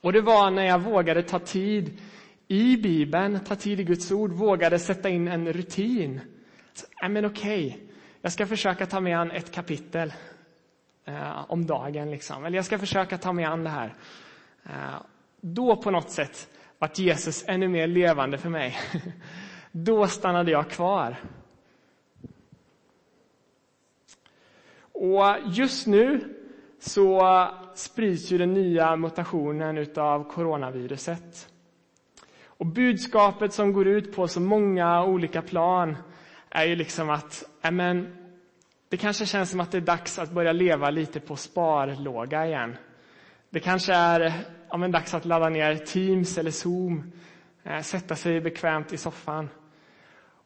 Och 0.00 0.12
det 0.12 0.20
var 0.20 0.50
när 0.50 0.64
jag 0.64 0.78
vågade 0.78 1.22
ta 1.22 1.38
tid 1.38 2.00
i 2.48 2.76
Bibeln, 2.76 3.40
ta 3.40 3.56
tid 3.56 3.80
i 3.80 3.84
Guds 3.84 4.12
ord, 4.12 4.32
vågade 4.32 4.78
sätta 4.78 5.08
in 5.08 5.28
en 5.28 5.52
rutin. 5.52 6.20
Så, 6.72 6.86
men 7.08 7.24
okej, 7.24 7.66
okay. 7.66 7.80
jag 8.20 8.32
ska 8.32 8.46
försöka 8.46 8.86
ta 8.86 9.00
mig 9.00 9.12
an 9.12 9.30
ett 9.30 9.52
kapitel 9.52 10.12
eh, 11.04 11.50
om 11.50 11.66
dagen. 11.66 12.10
Liksom. 12.10 12.44
Eller 12.44 12.56
jag 12.56 12.64
ska 12.64 12.78
försöka 12.78 13.18
ta 13.18 13.32
mig 13.32 13.44
an 13.44 13.64
det 13.64 13.70
här. 13.70 13.94
Eh, 14.64 15.02
då 15.40 15.76
på 15.76 15.90
något 15.90 16.10
sätt 16.10 16.48
vart 16.78 16.98
Jesus 16.98 17.44
ännu 17.46 17.68
mer 17.68 17.86
levande 17.86 18.38
för 18.38 18.48
mig. 18.48 18.76
då 19.72 20.06
stannade 20.06 20.50
jag 20.50 20.70
kvar. 20.70 21.16
Och 25.04 25.36
just 25.46 25.86
nu 25.86 26.34
så 26.78 27.48
sprids 27.74 28.30
ju 28.30 28.38
den 28.38 28.54
nya 28.54 28.96
mutationen 28.96 29.86
av 29.96 30.30
coronaviruset. 30.30 31.48
Och 32.46 32.66
budskapet 32.66 33.52
som 33.52 33.72
går 33.72 33.86
ut 33.86 34.16
på 34.16 34.28
så 34.28 34.40
många 34.40 35.04
olika 35.04 35.42
plan 35.42 35.96
är 36.50 36.64
ju 36.64 36.76
liksom 36.76 37.10
att 37.10 37.44
amen, 37.62 38.16
det 38.88 38.96
kanske 38.96 39.26
känns 39.26 39.50
som 39.50 39.60
att 39.60 39.72
det 39.72 39.78
är 39.78 39.80
dags 39.80 40.18
att 40.18 40.30
börja 40.30 40.52
leva 40.52 40.90
lite 40.90 41.20
på 41.20 41.36
sparlåga 41.36 42.46
igen. 42.46 42.76
Det 43.50 43.60
kanske 43.60 43.94
är 43.94 44.32
amen, 44.68 44.92
dags 44.92 45.14
att 45.14 45.24
ladda 45.24 45.48
ner 45.48 45.76
Teams 45.76 46.38
eller 46.38 46.50
Zoom, 46.50 47.12
eh, 47.64 47.80
sätta 47.80 48.16
sig 48.16 48.40
bekvämt 48.40 48.92
i 48.92 48.96
soffan. 48.96 49.48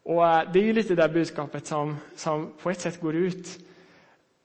Och 0.03 0.27
eh, 0.27 0.51
Det 0.51 0.59
är 0.59 0.63
ju 0.63 0.73
lite 0.73 0.95
det 0.95 1.09
budskapet 1.09 1.65
som, 1.65 1.97
som 2.15 2.53
på 2.61 2.69
ett 2.69 2.79
sätt 2.79 3.01
går 3.01 3.15
ut. 3.15 3.68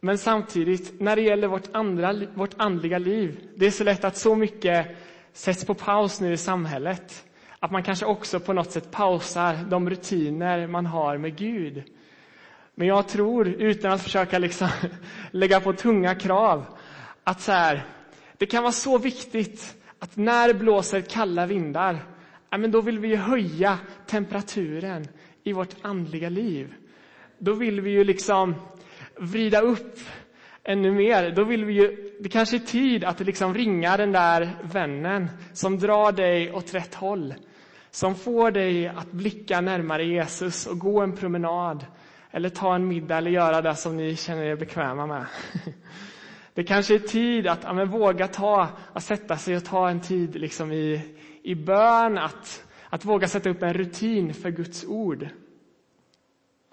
Men 0.04 0.18
samtidigt, 0.18 1.00
när 1.00 1.16
det 1.16 1.22
gäller 1.22 1.48
vårt, 1.48 1.68
andra, 1.72 2.14
vårt 2.34 2.54
andliga 2.56 2.98
liv, 2.98 3.48
det 3.56 3.66
är 3.66 3.70
så 3.70 3.84
lätt 3.84 4.04
att 4.04 4.16
så 4.16 4.34
mycket 4.34 4.96
sätts 5.32 5.64
på 5.64 5.74
paus 5.74 6.20
nu 6.20 6.32
i 6.32 6.36
samhället. 6.36 7.24
Att 7.58 7.70
man 7.70 7.82
kanske 7.82 8.06
också 8.06 8.40
på 8.40 8.52
något 8.52 8.70
sätt 8.72 8.90
pausar 8.90 9.58
de 9.70 9.90
rutiner 9.90 10.66
man 10.66 10.86
har 10.86 11.18
med 11.18 11.36
Gud. 11.36 11.82
Men 12.74 12.88
jag 12.88 13.08
tror, 13.08 13.48
utan 13.48 13.92
att 13.92 14.02
försöka 14.02 14.38
liksom 14.38 14.68
lägga 15.30 15.60
på 15.60 15.72
tunga 15.72 16.14
krav, 16.14 16.64
att 17.24 17.40
så 17.40 17.52
här, 17.52 17.84
det 18.38 18.46
kan 18.46 18.62
vara 18.62 18.72
så 18.72 18.98
viktigt 18.98 19.76
att 19.98 20.16
när 20.16 20.48
det 20.48 20.54
blåser 20.54 21.00
kalla 21.00 21.46
vindar, 21.46 21.98
ja, 22.50 22.58
men 22.58 22.70
då 22.70 22.80
vill 22.80 22.98
vi 22.98 23.16
höja 23.16 23.78
temperaturen 24.06 25.08
i 25.44 25.52
vårt 25.52 25.76
andliga 25.82 26.28
liv. 26.28 26.74
Då 27.38 27.52
vill 27.52 27.80
vi 27.80 27.90
ju 27.90 28.04
liksom 28.04 28.54
vrida 29.18 29.60
upp 29.60 29.98
ännu 30.64 30.92
mer, 30.92 31.30
då 31.30 31.44
vill 31.44 31.64
vi 31.64 31.72
ju, 31.72 32.10
det 32.20 32.28
kanske 32.28 32.56
är 32.56 32.60
tid 32.60 33.04
att 33.04 33.20
liksom 33.20 33.54
ringa 33.54 33.96
den 33.96 34.12
där 34.12 34.50
vännen 34.62 35.28
som 35.52 35.78
drar 35.78 36.12
dig 36.12 36.52
åt 36.52 36.74
rätt 36.74 36.94
håll. 36.94 37.34
Som 37.90 38.14
får 38.14 38.50
dig 38.50 38.88
att 38.88 39.12
blicka 39.12 39.60
närmare 39.60 40.04
Jesus 40.04 40.66
och 40.66 40.78
gå 40.78 41.00
en 41.00 41.16
promenad. 41.16 41.86
Eller 42.30 42.48
ta 42.48 42.74
en 42.74 42.88
middag 42.88 43.16
eller 43.16 43.30
göra 43.30 43.62
det 43.62 43.74
som 43.74 43.96
ni 43.96 44.16
känner 44.16 44.44
er 44.44 44.56
bekväma 44.56 45.06
med. 45.06 45.26
Det 46.54 46.64
kanske 46.64 46.94
är 46.94 46.98
tid 46.98 47.46
att 47.46 47.62
ja, 47.62 47.84
våga 47.84 48.28
ta, 48.28 48.68
att 48.92 49.02
sätta 49.02 49.36
sig 49.36 49.56
och 49.56 49.64
ta 49.64 49.88
en 49.88 50.00
tid 50.00 50.34
liksom 50.34 50.72
i, 50.72 51.00
i 51.42 51.54
bön, 51.54 52.18
att, 52.18 52.64
att 52.88 53.04
våga 53.04 53.28
sätta 53.28 53.50
upp 53.50 53.62
en 53.62 53.74
rutin 53.74 54.34
för 54.34 54.50
Guds 54.50 54.84
ord. 54.84 55.28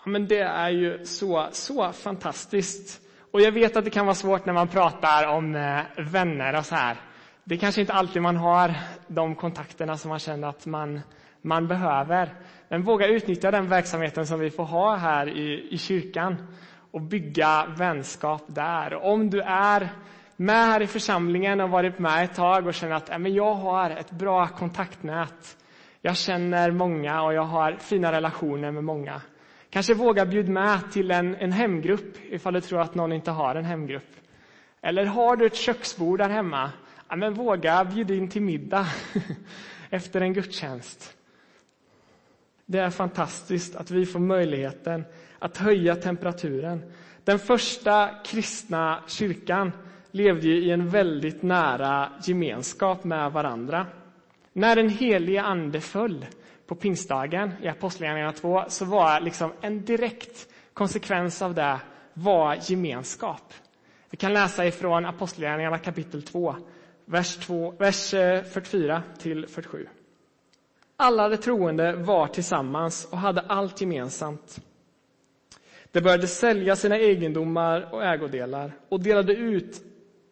Men 0.04 0.28
det 0.28 0.42
är 0.42 0.70
ju 0.70 1.06
så, 1.06 1.48
så 1.52 1.92
fantastiskt. 1.92 3.02
Och 3.32 3.42
jag 3.42 3.52
vet 3.52 3.78
att 3.78 3.86
det 3.86 3.92
kan 3.92 4.06
vara 4.06 4.16
svårt 4.16 4.46
när 4.46 4.54
man 4.54 4.68
pratar 4.68 5.28
om 5.28 5.56
eh, 5.56 5.82
vänner 5.98 6.58
och 6.58 6.66
så 6.66 6.76
här. 6.76 6.98
Det 7.44 7.56
är 7.56 7.60
kanske 7.60 7.82
inte 7.82 7.94
alltid 7.94 8.22
man 8.22 8.38
har 8.38 8.74
de 9.08 9.36
kontakterna 9.36 9.98
som 9.98 10.10
man 10.10 10.20
känner 10.20 10.48
att 10.48 10.66
man, 10.66 11.02
man 11.42 11.68
behöver. 11.68 12.34
Men 12.70 12.84
våga 12.84 13.08
utnyttja 13.08 13.52
den 13.52 13.70
verksamheten 13.70 14.28
som 14.28 14.40
vi 14.40 14.50
får 14.50 14.64
ha 14.64 14.96
här 14.96 15.30
i, 15.30 15.68
i 15.72 15.78
kyrkan 15.78 16.48
och 16.92 17.02
bygga 17.02 17.66
vänskap 17.78 18.44
där. 18.48 18.94
Och 18.94 19.12
om 19.12 19.30
du 19.30 19.42
är 19.42 19.90
med 20.36 20.66
här 20.66 20.82
i 20.82 20.88
församlingen 20.88 21.62
och 21.62 21.70
varit 21.70 22.00
med 22.00 22.24
ett 22.24 22.36
tag 22.36 22.68
och 22.68 22.74
känner 22.74 22.96
att 22.96 23.10
äh, 23.10 23.18
men 23.18 23.34
jag 23.34 23.54
har 23.54 23.90
ett 23.90 24.12
bra 24.12 24.48
kontaktnät. 24.48 25.58
Jag 26.02 26.18
känner 26.18 26.72
många 26.72 27.22
och 27.22 27.34
jag 27.34 27.44
har 27.44 27.76
fina 27.80 28.12
relationer 28.12 28.72
med 28.72 28.84
många. 28.84 29.22
Kanske 29.72 29.94
våga 29.94 30.26
bjuda 30.26 30.52
med 30.52 30.92
till 30.92 31.12
en, 31.12 31.36
en 31.36 31.52
hemgrupp 31.52 32.18
ifall 32.30 32.54
du 32.54 32.62
tror 32.62 32.82
att 32.82 32.96
någon 32.96 33.14
inte 33.14 33.32
har 33.32 33.56
en 33.56 33.66
hemgrupp. 33.66 34.16
Eller 34.82 35.06
har 35.06 35.36
du 35.36 35.46
ett 35.46 35.56
köksbord 35.56 36.20
där 36.20 36.30
hemma? 36.30 36.72
Ja, 37.10 37.16
men 37.16 37.34
våga 37.34 37.86
bjuda 37.86 38.14
in 38.14 38.30
till 38.30 38.42
middag 38.42 38.88
efter 39.90 40.22
en 40.22 40.34
gudstjänst. 40.34 41.16
Det 42.66 42.80
är 42.80 42.90
fantastiskt 42.90 43.76
att 43.76 43.92
vi 43.92 44.06
får 44.06 44.20
möjligheten 44.20 45.04
att 45.40 45.58
höja 45.58 45.96
temperaturen. 45.96 46.92
Den 47.24 47.40
första 47.40 48.10
kristna 48.26 49.04
kyrkan 49.08 49.72
levde 50.12 50.48
i 50.48 50.72
en 50.72 50.90
väldigt 50.90 51.42
nära 51.42 52.10
gemenskap 52.24 53.04
med 53.04 53.32
varandra. 53.32 53.86
När 54.54 54.76
den 54.76 54.90
helige 54.90 55.42
Ande 55.42 55.82
föll 55.82 56.26
på 56.72 56.76
pingstdagen 56.76 57.52
i 57.62 57.68
Apostlagärningarna 57.68 58.32
2 58.32 58.64
så 58.68 58.86
var 58.86 59.20
liksom 59.20 59.52
en 59.62 59.86
direkt 59.86 60.48
konsekvens 60.74 61.42
av 61.42 61.54
det 61.54 61.80
var 62.14 62.58
gemenskap. 62.72 63.54
Vi 64.10 64.18
kan 64.18 64.34
läsa 64.34 64.66
ifrån 64.66 65.06
Apostlagärningarna 65.06 65.78
kapitel 65.78 66.24
2, 66.24 66.56
vers, 67.06 67.36
2, 67.36 67.74
vers 67.80 68.14
eh, 68.14 68.44
44 68.44 69.04
till 69.20 69.48
47. 69.48 69.88
Alla 70.96 71.30
de 71.30 71.38
troende 71.38 71.94
var 71.94 72.28
tillsammans 72.28 73.08
och 73.12 73.18
hade 73.18 73.42
allt 73.42 73.82
gemensamt. 73.82 74.62
De 75.92 76.02
började 76.02 76.28
sälja 76.28 76.76
sina 76.76 76.98
egendomar 76.98 77.94
och 77.94 78.06
ägodelar 78.06 78.72
och 78.90 79.04
delade 79.04 79.34
ut 79.34 79.82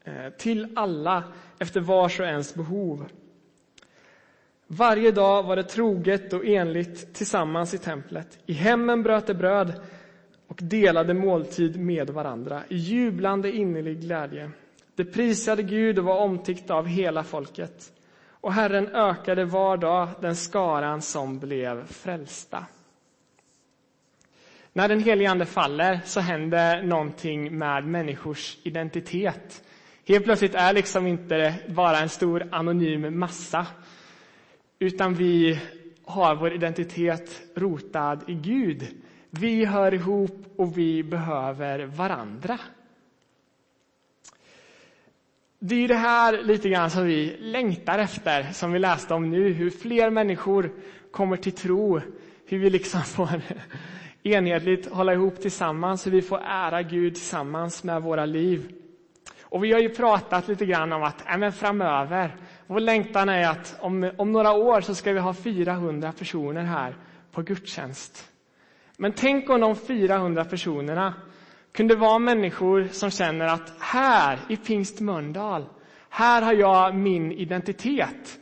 eh, 0.04 0.30
till 0.38 0.68
alla 0.76 1.24
efter 1.58 1.82
vars 1.82 2.20
och 2.20 2.26
ens 2.26 2.56
behov. 2.56 3.06
Varje 4.72 5.12
dag 5.12 5.44
var 5.44 5.56
det 5.56 5.64
troget 5.64 6.34
och 6.34 6.46
enligt 6.46 7.14
tillsammans 7.14 7.74
i 7.74 7.78
templet. 7.78 8.40
I 8.46 8.54
hemmen 8.54 9.04
bröt 9.04 9.28
de 9.28 9.34
bröd 9.34 9.74
och 10.48 10.60
delade 10.62 11.14
måltid 11.14 11.80
med 11.80 12.10
varandra 12.10 12.64
i 12.68 12.76
jublande 12.76 13.52
innerlig 13.52 14.02
glädje. 14.02 14.52
De 14.96 15.06
prisade 15.06 15.64
Gud 15.64 16.00
och 16.00 16.06
var 16.06 16.18
omtyckta 16.18 16.74
av 16.74 16.88
hela 16.88 17.24
folket. 17.24 17.92
Och 18.30 18.54
Herren 18.54 18.88
ökade 18.88 19.46
var 19.46 19.78
dag 19.78 20.08
den 20.22 20.36
skaran 20.36 21.02
som 21.02 21.40
blev 21.40 21.88
frälsta. 21.88 22.66
När 24.74 24.88
den 24.88 25.04
helige 25.04 25.32
Ande 25.32 25.46
faller 25.46 26.00
så 26.06 26.20
händer 26.20 26.84
någonting 26.84 27.58
med 27.58 27.84
människors 27.84 28.58
identitet. 28.64 29.64
Helt 30.08 30.26
plötsligt 30.26 30.56
är 30.56 30.74
liksom 30.74 31.08
inte 31.08 31.56
bara 31.68 32.00
en 32.00 32.10
stor 32.10 32.48
anonym 32.52 33.20
massa, 33.20 33.68
utan 34.80 35.14
vi 35.14 35.60
har 36.04 36.36
vår 36.36 36.54
identitet 36.54 37.42
rotad 37.56 38.20
i 38.28 38.34
Gud. 38.34 38.88
Vi 39.30 39.66
hör 39.66 39.94
ihop 39.94 40.54
och 40.56 40.78
vi 40.78 41.04
behöver 41.04 41.86
varandra. 41.86 42.60
Det 45.60 45.76
är 45.76 45.88
det 45.88 45.96
här 45.96 46.44
lite 46.44 46.70
grann 46.70 46.90
som 46.90 47.06
vi 47.06 47.38
längtar 47.40 48.00
efter, 48.00 48.44
som 48.44 48.72
vi 48.72 48.80
läste 48.80 49.14
om 49.14 49.30
nu, 49.30 49.54
hur 49.54 49.70
fler 49.70 50.10
människor 50.10 50.72
kommer 51.12 51.38
till 51.38 51.52
tro, 51.52 52.02
hur 52.46 52.60
vi 52.60 52.70
liksom 52.70 53.02
får 53.06 53.42
enhetligt 54.24 54.92
hålla 54.92 55.14
ihop 55.14 55.42
tillsammans, 55.42 56.08
hur 56.08 56.12
vi 56.12 56.22
får 56.22 56.42
ära 56.44 56.82
Gud 56.82 57.14
tillsammans 57.14 57.84
med 57.84 58.02
våra 58.02 58.26
liv. 58.26 58.72
Och 59.42 59.64
vi 59.64 59.74
har 59.74 59.80
ju 59.80 59.90
pratat 59.90 60.48
lite 60.48 60.66
grann 60.66 60.94
om 60.94 61.04
att 61.04 61.42
äh, 61.42 61.52
framöver, 61.52 62.36
vår 62.70 62.80
längtan 62.80 63.30
är 63.30 63.50
att 63.50 63.78
om, 63.80 64.12
om 64.18 64.32
några 64.32 64.52
år 64.54 64.82
så 64.82 64.96
ska 64.96 65.14
vi 65.14 65.20
ha 65.20 65.34
400 65.34 66.12
personer 66.12 66.64
här 66.64 66.96
på 67.32 67.42
gudstjänst. 67.42 68.32
Men 68.98 69.14
tänk 69.14 69.50
om 69.50 69.62
de 69.62 69.76
400 69.76 70.46
personerna 70.46 71.14
kunde 71.72 71.96
vara 71.96 72.20
människor 72.20 72.88
som 72.92 73.12
känner 73.12 73.46
att 73.46 73.74
här 73.80 74.40
i 74.50 74.58
Pingst 74.58 75.00
Mölndal, 75.00 75.66
här 76.10 76.42
har 76.42 76.54
jag 76.54 76.96
min 76.96 77.32
identitet. 77.32 78.40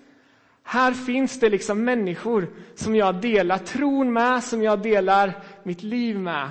Här 0.64 0.94
finns 0.94 1.40
det 1.40 1.50
liksom 1.50 1.84
människor 1.84 2.50
som 2.76 2.96
jag 2.96 3.22
delar 3.22 3.58
tron 3.58 4.14
med, 4.14 4.44
som 4.44 4.64
jag 4.64 4.82
delar 4.82 5.34
mitt 5.64 5.84
liv 5.84 6.20
med. 6.20 6.50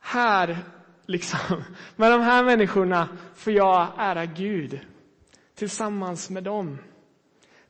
Här, 0.00 0.58
liksom, 1.06 1.64
med 1.96 2.12
de 2.12 2.20
här 2.20 2.44
människorna 2.44 3.08
får 3.34 3.52
jag 3.52 3.88
ära 3.98 4.26
Gud 4.26 4.80
tillsammans 5.54 6.30
med 6.30 6.44
dem. 6.44 6.78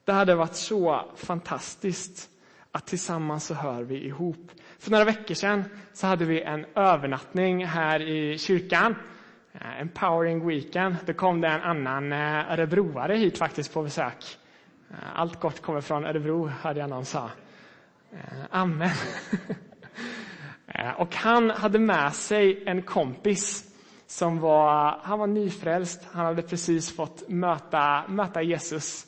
Det 0.05 0.13
hade 0.13 0.35
varit 0.35 0.55
så 0.55 1.11
fantastiskt 1.17 2.31
att 2.73 2.87
tillsammans 2.87 3.47
så 3.47 3.55
hör 3.55 3.83
vi 3.83 4.07
ihop. 4.07 4.51
För 4.79 4.91
några 4.91 5.05
veckor 5.05 5.35
sedan 5.35 5.65
så 5.93 6.07
hade 6.07 6.25
vi 6.25 6.43
en 6.43 6.67
övernattning 6.75 7.67
här 7.67 8.01
i 8.01 8.39
kyrkan. 8.39 8.95
En 9.53 9.81
Empowering 9.81 10.47
Weekend. 10.47 10.97
Då 11.07 11.13
kom 11.13 11.41
det 11.41 11.49
en 11.49 11.61
annan 11.61 12.13
eh, 12.13 12.53
örebroare 12.53 13.17
hit 13.17 13.39
faktiskt 13.39 13.75
på 13.75 13.83
besök. 13.83 14.39
Eh, 14.91 15.21
allt 15.21 15.41
gott 15.41 15.63
kommer 15.63 15.81
från 15.81 16.05
Örebro, 16.05 16.47
hörde 16.47 16.81
jag 16.81 16.91
någon 16.91 17.05
sa. 17.05 17.31
Amen. 18.51 18.91
Och 20.97 21.15
han 21.15 21.51
hade 21.51 21.79
med 21.79 22.15
sig 22.15 22.63
en 22.67 22.83
kompis 22.83 23.74
som 24.15 24.41
var, 24.41 24.99
han 25.03 25.19
var 25.19 25.27
nyfrälst. 25.27 26.01
Han 26.13 26.27
hade 26.27 26.43
precis 26.43 26.97
fått 26.97 27.29
möta, 27.29 28.05
möta 28.09 28.43
Jesus. 28.43 29.07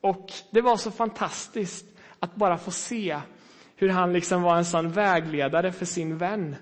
Och 0.00 0.32
det 0.50 0.60
var 0.60 0.76
så 0.76 0.90
fantastiskt 0.90 1.86
att 2.18 2.34
bara 2.34 2.58
få 2.58 2.70
se 2.70 3.20
hur 3.76 3.88
han 3.88 4.12
liksom 4.12 4.42
var 4.42 4.56
en 4.56 4.64
sån 4.64 4.90
vägledare 4.90 5.72
för 5.72 5.84
sin 5.84 6.18
vän. 6.18 6.56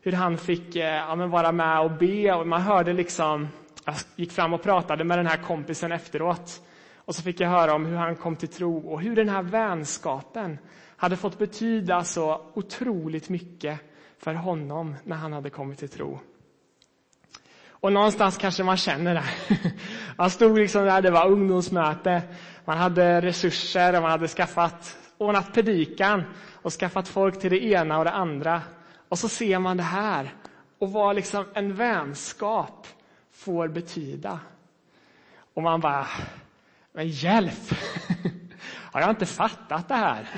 Hur 0.00 0.12
han 0.12 0.38
fick 0.38 0.76
eh, 0.76 0.84
ja, 0.84 1.14
vara 1.26 1.52
med 1.52 1.80
och 1.80 1.90
be. 1.90 2.34
Och 2.34 2.46
man 2.46 2.62
hörde 2.62 2.92
liksom, 2.92 3.48
jag 3.84 3.94
gick 4.16 4.32
fram 4.32 4.54
och 4.54 4.62
pratade 4.62 5.04
med 5.04 5.18
den 5.18 5.26
här 5.26 5.42
kompisen 5.42 5.92
efteråt. 5.92 6.62
Och 6.96 7.14
så 7.14 7.22
fick 7.22 7.40
jag 7.40 7.48
höra 7.48 7.74
om 7.74 7.86
hur 7.86 7.96
han 7.96 8.16
kom 8.16 8.36
till 8.36 8.48
tro 8.48 8.78
och 8.78 9.00
hur 9.00 9.16
den 9.16 9.28
här 9.28 9.42
vänskapen 9.42 10.58
hade 10.96 11.16
fått 11.16 11.38
betyda 11.38 12.04
så 12.04 12.40
otroligt 12.54 13.28
mycket 13.28 13.80
för 14.18 14.34
honom 14.34 14.94
när 15.04 15.16
han 15.16 15.32
hade 15.32 15.50
kommit 15.50 15.78
till 15.78 15.88
tro. 15.88 16.20
Och 17.82 17.92
någonstans 17.92 18.36
kanske 18.36 18.64
man 18.64 18.76
känner 18.76 19.14
det. 19.14 19.24
Man 20.16 20.30
stod 20.30 20.58
liksom 20.58 20.84
där, 20.84 21.02
det 21.02 21.10
var 21.10 21.26
ungdomsmöte, 21.26 22.22
man 22.64 22.78
hade 22.78 23.20
resurser 23.20 23.96
och 23.96 24.02
man 24.02 24.10
hade 24.10 24.28
skaffat, 24.28 24.96
ordnat 25.18 25.52
predikan 25.54 26.24
och 26.62 26.72
skaffat 26.72 27.08
folk 27.08 27.40
till 27.40 27.50
det 27.50 27.64
ena 27.64 27.98
och 27.98 28.04
det 28.04 28.10
andra. 28.10 28.62
Och 29.08 29.18
så 29.18 29.28
ser 29.28 29.58
man 29.58 29.76
det 29.76 29.82
här 29.82 30.34
och 30.78 30.92
vad 30.92 31.16
liksom 31.16 31.44
en 31.54 31.74
vänskap 31.74 32.86
får 33.32 33.68
betyda. 33.68 34.40
Och 35.54 35.62
man 35.62 35.80
bara, 35.80 36.06
men 36.92 37.08
hjälp! 37.08 37.74
Har 38.92 39.00
jag 39.00 39.10
inte 39.10 39.26
fattat 39.26 39.88
det 39.88 39.94
här? 39.94 40.28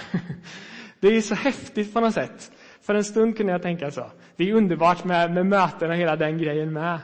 Det 1.00 1.08
är 1.08 1.20
så 1.20 1.34
häftigt 1.34 1.94
på 1.94 2.00
något 2.00 2.14
sätt. 2.14 2.52
För 2.82 2.94
en 2.94 3.04
stund 3.04 3.36
kunde 3.36 3.52
jag 3.52 3.62
tänka 3.62 3.90
så. 3.90 4.10
Det 4.36 4.50
är 4.50 4.54
underbart 4.54 5.04
med, 5.04 5.30
med 5.30 5.46
möten 5.46 5.90
och 5.90 5.96
hela 5.96 6.16
den 6.16 6.38
grejen 6.38 6.72
med. 6.72 6.98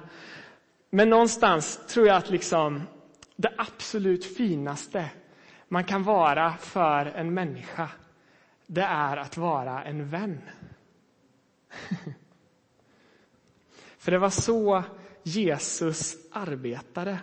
Men 0.91 1.11
någonstans 1.11 1.81
tror 1.89 2.07
jag 2.07 2.17
att 2.17 2.31
liksom 2.31 2.83
det 3.37 3.53
absolut 3.59 4.25
finaste 4.25 5.11
man 5.69 5.85
kan 5.85 6.03
vara 6.03 6.57
för 6.57 7.07
en 7.07 7.35
människa, 7.35 7.89
det 8.67 8.83
är 8.83 9.17
att 9.17 9.37
vara 9.37 9.85
en 9.85 10.09
vän. 10.09 10.41
För 13.99 14.11
det 14.13 14.19
var 14.19 14.31
så 14.31 14.83
Jesus 15.23 16.17
arbetade. 16.33 17.19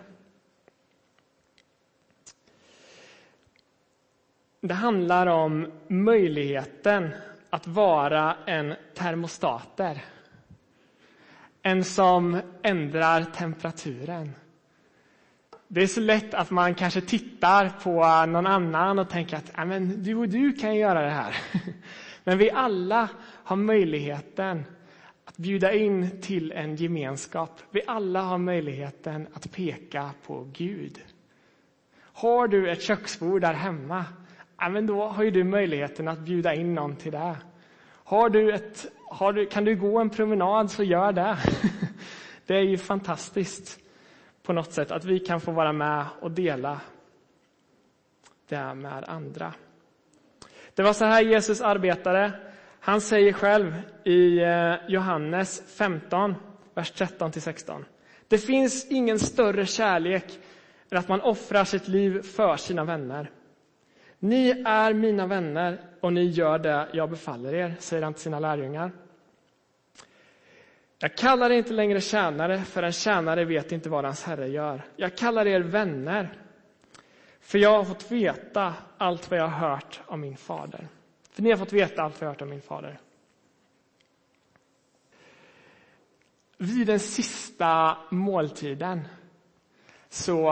Det 4.60 4.74
handlar 4.74 5.26
om 5.26 5.72
möjligheten 5.88 7.10
att 7.50 7.66
vara 7.66 8.36
en 8.46 8.74
termostater. 8.94 10.04
En 11.62 11.84
som 11.84 12.40
ändrar 12.62 13.24
temperaturen. 13.24 14.32
Det 15.68 15.82
är 15.82 15.86
så 15.86 16.00
lätt 16.00 16.34
att 16.34 16.50
man 16.50 16.74
kanske 16.74 17.00
tittar 17.00 17.68
på 17.82 18.26
någon 18.26 18.46
annan 18.46 18.98
och 18.98 19.08
tänker 19.08 19.36
att 19.36 19.66
men 19.66 20.02
du 20.02 20.14
och 20.14 20.28
du 20.28 20.52
kan 20.52 20.76
göra 20.76 21.02
det 21.02 21.10
här. 21.10 21.36
Men 22.24 22.38
vi 22.38 22.50
alla 22.50 23.08
har 23.44 23.56
möjligheten 23.56 24.64
att 25.24 25.36
bjuda 25.36 25.72
in 25.72 26.20
till 26.20 26.52
en 26.52 26.76
gemenskap. 26.76 27.60
Vi 27.70 27.82
alla 27.86 28.22
har 28.22 28.38
möjligheten 28.38 29.28
att 29.34 29.52
peka 29.52 30.10
på 30.26 30.50
Gud. 30.52 31.00
Har 31.98 32.48
du 32.48 32.70
ett 32.70 32.82
köksbord 32.82 33.40
där 33.40 33.54
hemma, 33.54 34.04
men 34.70 34.86
då 34.86 35.08
har 35.08 35.24
du 35.24 35.44
möjligheten 35.44 36.08
att 36.08 36.18
bjuda 36.18 36.54
in 36.54 36.74
någon 36.74 36.96
till 36.96 37.12
det. 37.12 37.36
Har 38.08 38.30
du 38.30 38.52
ett, 38.52 38.86
har 39.10 39.32
du, 39.32 39.46
kan 39.46 39.64
du 39.64 39.76
gå 39.76 39.98
en 39.98 40.10
promenad, 40.10 40.70
så 40.70 40.82
gör 40.82 41.12
det. 41.12 41.38
Det 42.46 42.54
är 42.54 42.62
ju 42.62 42.78
fantastiskt 42.78 43.80
på 44.42 44.52
något 44.52 44.72
sätt 44.72 44.90
att 44.90 45.04
vi 45.04 45.18
kan 45.18 45.40
få 45.40 45.52
vara 45.52 45.72
med 45.72 46.04
och 46.20 46.30
dela 46.30 46.80
det 48.48 48.74
med 48.74 49.04
andra. 49.08 49.52
Det 50.74 50.82
var 50.82 50.92
så 50.92 51.04
här 51.04 51.22
Jesus 51.22 51.60
arbetade. 51.60 52.32
Han 52.80 53.00
säger 53.00 53.32
själv 53.32 53.74
i 54.04 54.38
eh, 54.38 54.74
Johannes 54.88 55.62
15, 55.76 56.34
vers 56.74 56.90
13 56.90 57.32
16. 57.32 57.84
Det 58.28 58.38
finns 58.38 58.86
ingen 58.90 59.18
större 59.18 59.66
kärlek 59.66 60.38
än 60.90 60.98
att 60.98 61.08
man 61.08 61.20
offrar 61.20 61.64
sitt 61.64 61.88
liv 61.88 62.22
för 62.22 62.56
sina 62.56 62.84
vänner. 62.84 63.30
Ni 64.18 64.62
är 64.66 64.94
mina 64.94 65.26
vänner 65.26 65.87
och 66.00 66.12
ni 66.12 66.24
gör 66.24 66.58
det 66.58 66.88
jag 66.92 67.10
befaller 67.10 67.54
er, 67.54 67.76
säger 67.78 68.02
han 68.02 68.14
till 68.14 68.22
sina 68.22 68.40
lärjungar. 68.40 68.92
Jag 70.98 71.16
kallar 71.16 71.50
er 71.50 71.56
inte 71.56 71.72
längre 71.72 72.00
tjänare, 72.00 72.64
för 72.64 72.82
en 72.82 72.92
tjänare 72.92 73.44
vet 73.44 73.72
inte 73.72 73.88
vad 73.88 74.04
hans 74.04 74.22
herre 74.22 74.48
gör. 74.48 74.82
Jag 74.96 75.16
kallar 75.16 75.46
er 75.46 75.60
vänner, 75.60 76.28
för 77.40 77.58
jag 77.58 77.76
har 77.76 77.84
fått 77.84 78.10
veta 78.10 78.74
allt 78.98 79.30
vad 79.30 79.40
jag 79.40 79.48
har 79.48 79.68
hört 79.68 80.00
om 80.06 80.20
min 80.20 80.36
fader. 80.36 80.88
För 81.30 81.42
ni 81.42 81.50
har 81.50 81.56
fått 81.56 81.72
veta 81.72 82.02
allt 82.02 82.20
vad 82.20 82.22
jag 82.22 82.28
har 82.28 82.34
hört 82.34 82.42
om 82.42 82.50
min 82.50 82.62
fader. 82.62 83.00
Vid 86.56 86.86
den 86.86 87.00
sista 87.00 87.96
måltiden 88.10 89.08
så 90.08 90.50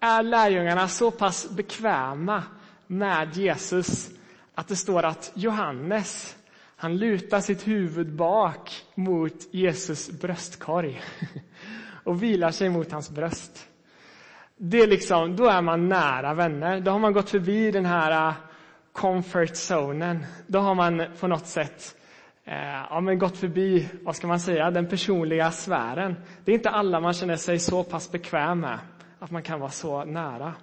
är 0.00 0.22
lärjungarna 0.22 0.88
så 0.88 1.10
pass 1.10 1.50
bekväma 1.50 2.42
med 2.86 3.36
Jesus 3.36 4.15
att 4.56 4.68
det 4.68 4.76
står 4.76 5.02
att 5.02 5.32
Johannes 5.34 6.36
han 6.78 6.96
lutar 6.96 7.40
sitt 7.40 7.68
huvud 7.68 8.12
bak 8.12 8.84
mot 8.94 9.54
Jesus 9.54 10.10
bröstkorg 10.10 11.02
och 12.04 12.22
vilar 12.22 12.50
sig 12.50 12.68
mot 12.68 12.92
hans 12.92 13.10
bröst. 13.10 13.68
Det 14.56 14.80
är 14.80 14.86
liksom, 14.86 15.36
då 15.36 15.46
är 15.46 15.62
man 15.62 15.88
nära 15.88 16.34
vänner. 16.34 16.80
Då 16.80 16.90
har 16.90 16.98
man 16.98 17.12
gått 17.12 17.30
förbi 17.30 17.70
den 17.70 17.86
här 17.86 18.28
äh, 18.28 18.34
comfort 18.92 19.56
zonen. 19.56 20.26
Då 20.46 20.58
har 20.58 20.74
man 20.74 21.02
på 21.20 21.26
något 21.26 21.46
sätt 21.46 21.96
eh, 22.44 22.84
ja, 22.90 23.00
men 23.00 23.18
gått 23.18 23.36
förbi, 23.36 23.88
vad 24.02 24.16
ska 24.16 24.26
man 24.26 24.40
säga, 24.40 24.70
den 24.70 24.88
personliga 24.88 25.50
sfären. 25.50 26.16
Det 26.44 26.52
är 26.52 26.56
inte 26.56 26.70
alla 26.70 27.00
man 27.00 27.12
känner 27.12 27.36
sig 27.36 27.58
så 27.58 27.84
pass 27.84 28.12
bekväm 28.12 28.60
med, 28.60 28.78
att 29.18 29.30
man 29.30 29.42
kan 29.42 29.60
vara 29.60 29.70
så 29.70 30.04
nära. 30.04 30.54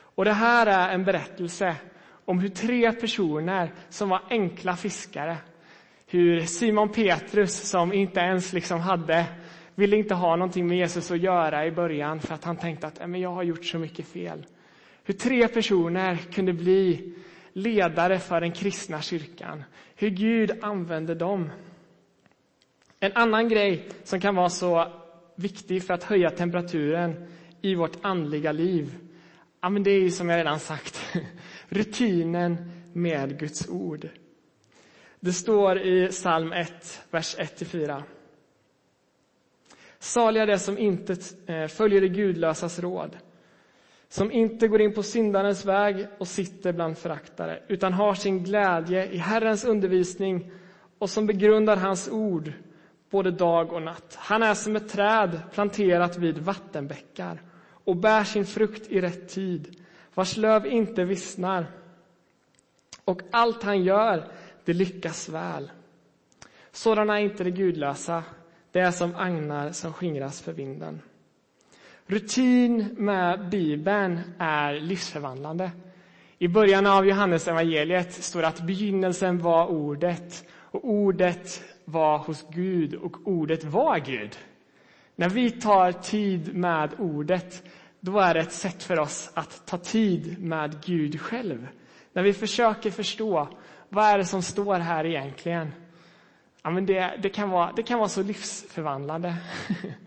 Och 0.00 0.24
det 0.24 0.32
här 0.32 0.66
är 0.66 0.94
en 0.94 1.04
berättelse 1.04 1.76
om 2.24 2.38
hur 2.38 2.48
tre 2.48 2.92
personer 2.92 3.72
som 3.88 4.08
var 4.08 4.22
enkla 4.30 4.76
fiskare, 4.76 5.36
hur 6.06 6.40
Simon 6.40 6.88
Petrus 6.88 7.70
som 7.70 7.92
inte 7.92 8.20
ens 8.20 8.52
liksom 8.52 8.80
hade 8.80 9.26
ville 9.74 9.96
inte 9.96 10.14
ha 10.14 10.36
någonting 10.36 10.66
med 10.66 10.78
Jesus 10.78 11.10
att 11.10 11.20
göra 11.20 11.66
i 11.66 11.70
början 11.70 12.20
för 12.20 12.34
att 12.34 12.44
han 12.44 12.56
tänkte 12.56 12.86
att 12.86 13.08
men 13.08 13.20
jag 13.20 13.30
har 13.30 13.42
gjort 13.42 13.64
så 13.64 13.78
mycket 13.78 14.06
fel. 14.06 14.46
Hur 15.04 15.14
tre 15.14 15.48
personer 15.48 16.16
kunde 16.16 16.52
bli 16.52 17.14
ledare 17.52 18.18
för 18.18 18.40
den 18.40 18.52
kristna 18.52 19.02
kyrkan. 19.02 19.64
Hur 19.96 20.10
Gud 20.10 20.58
använde 20.62 21.14
dem. 21.14 21.50
En 23.00 23.12
annan 23.14 23.48
grej 23.48 23.88
som 24.04 24.20
kan 24.20 24.34
vara 24.34 24.48
så 24.48 24.92
viktig 25.36 25.82
för 25.82 25.94
att 25.94 26.04
höja 26.04 26.30
temperaturen 26.30 27.28
i 27.60 27.74
vårt 27.74 28.04
andliga 28.04 28.52
liv, 28.52 28.94
ja, 29.60 29.68
men 29.68 29.82
det 29.82 29.90
är 29.90 30.00
ju 30.00 30.10
som 30.10 30.28
jag 30.28 30.38
redan 30.38 30.60
sagt, 30.60 31.14
rutinen 31.72 32.56
med 32.92 33.38
Guds 33.38 33.68
ord. 33.68 34.08
Det 35.20 35.32
står 35.32 35.78
i 35.78 36.08
psalm 36.08 36.52
1, 36.52 37.00
vers 37.10 37.36
1-4. 37.38 38.02
Saliga 39.98 40.46
det 40.46 40.58
som 40.58 40.78
inte 40.78 41.16
eh, 41.46 41.66
följer 41.66 42.00
det 42.00 42.08
gudlösas 42.08 42.78
råd, 42.78 43.16
som 44.08 44.32
inte 44.32 44.68
går 44.68 44.80
in 44.80 44.94
på 44.94 45.02
syndarens 45.02 45.64
väg 45.64 46.06
och 46.18 46.28
sitter 46.28 46.72
bland 46.72 46.98
föraktare, 46.98 47.62
utan 47.68 47.92
har 47.92 48.14
sin 48.14 48.44
glädje 48.44 49.12
i 49.12 49.16
Herrens 49.16 49.64
undervisning 49.64 50.50
och 50.98 51.10
som 51.10 51.26
begrundar 51.26 51.76
hans 51.76 52.08
ord 52.08 52.52
både 53.10 53.30
dag 53.30 53.72
och 53.72 53.82
natt. 53.82 54.16
Han 54.18 54.42
är 54.42 54.54
som 54.54 54.76
ett 54.76 54.88
träd 54.88 55.40
planterat 55.52 56.18
vid 56.18 56.38
vattenbäckar 56.38 57.42
och 57.84 57.96
bär 57.96 58.24
sin 58.24 58.46
frukt 58.46 58.88
i 58.88 59.00
rätt 59.00 59.28
tid, 59.28 59.81
vars 60.14 60.36
löv 60.36 60.66
inte 60.66 61.04
vissnar. 61.04 61.66
Och 63.04 63.22
allt 63.30 63.62
han 63.62 63.82
gör, 63.82 64.28
det 64.64 64.72
lyckas 64.72 65.28
väl. 65.28 65.70
Sådana 66.72 67.20
är 67.20 67.24
inte 67.24 67.44
de 67.44 67.50
gudlösa, 67.50 68.24
det 68.72 68.80
är 68.80 68.90
som 68.90 69.14
agnar 69.14 69.72
som 69.72 69.92
skingras 69.92 70.40
för 70.40 70.52
vinden. 70.52 71.00
Rutin 72.06 72.94
med 72.98 73.48
Bibeln 73.48 74.20
är 74.38 74.72
livsförvandlande. 74.72 75.70
I 76.38 76.48
början 76.48 76.86
av 76.86 77.06
Johannes 77.06 77.48
evangeliet 77.48 78.12
står 78.12 78.40
det 78.40 78.48
att 78.48 78.66
begynnelsen 78.66 79.38
var 79.38 79.66
ordet 79.66 80.44
och 80.52 80.84
ordet 80.84 81.62
var 81.84 82.18
hos 82.18 82.46
Gud 82.50 82.94
och 82.94 83.16
ordet 83.24 83.64
var 83.64 83.98
Gud. 83.98 84.38
När 85.16 85.28
vi 85.28 85.50
tar 85.50 85.92
tid 85.92 86.54
med 86.54 86.90
ordet, 86.98 87.62
då 88.04 88.18
är 88.18 88.34
det 88.34 88.40
ett 88.40 88.52
sätt 88.52 88.82
för 88.82 88.98
oss 88.98 89.30
att 89.34 89.66
ta 89.66 89.78
tid 89.78 90.42
med 90.42 90.84
Gud 90.84 91.20
själv. 91.20 91.68
När 92.12 92.22
vi 92.22 92.32
försöker 92.32 92.90
förstå 92.90 93.48
vad 93.88 94.04
är 94.04 94.18
det 94.18 94.24
som 94.24 94.42
står 94.42 94.78
här 94.78 95.06
egentligen. 95.06 95.72
Ja, 96.62 96.70
men 96.70 96.86
det, 96.86 97.12
det, 97.22 97.28
kan, 97.28 97.50
vara, 97.50 97.72
det 97.76 97.82
kan 97.82 97.98
vara 97.98 98.08
så 98.08 98.22
livsförvandlande. 98.22 99.36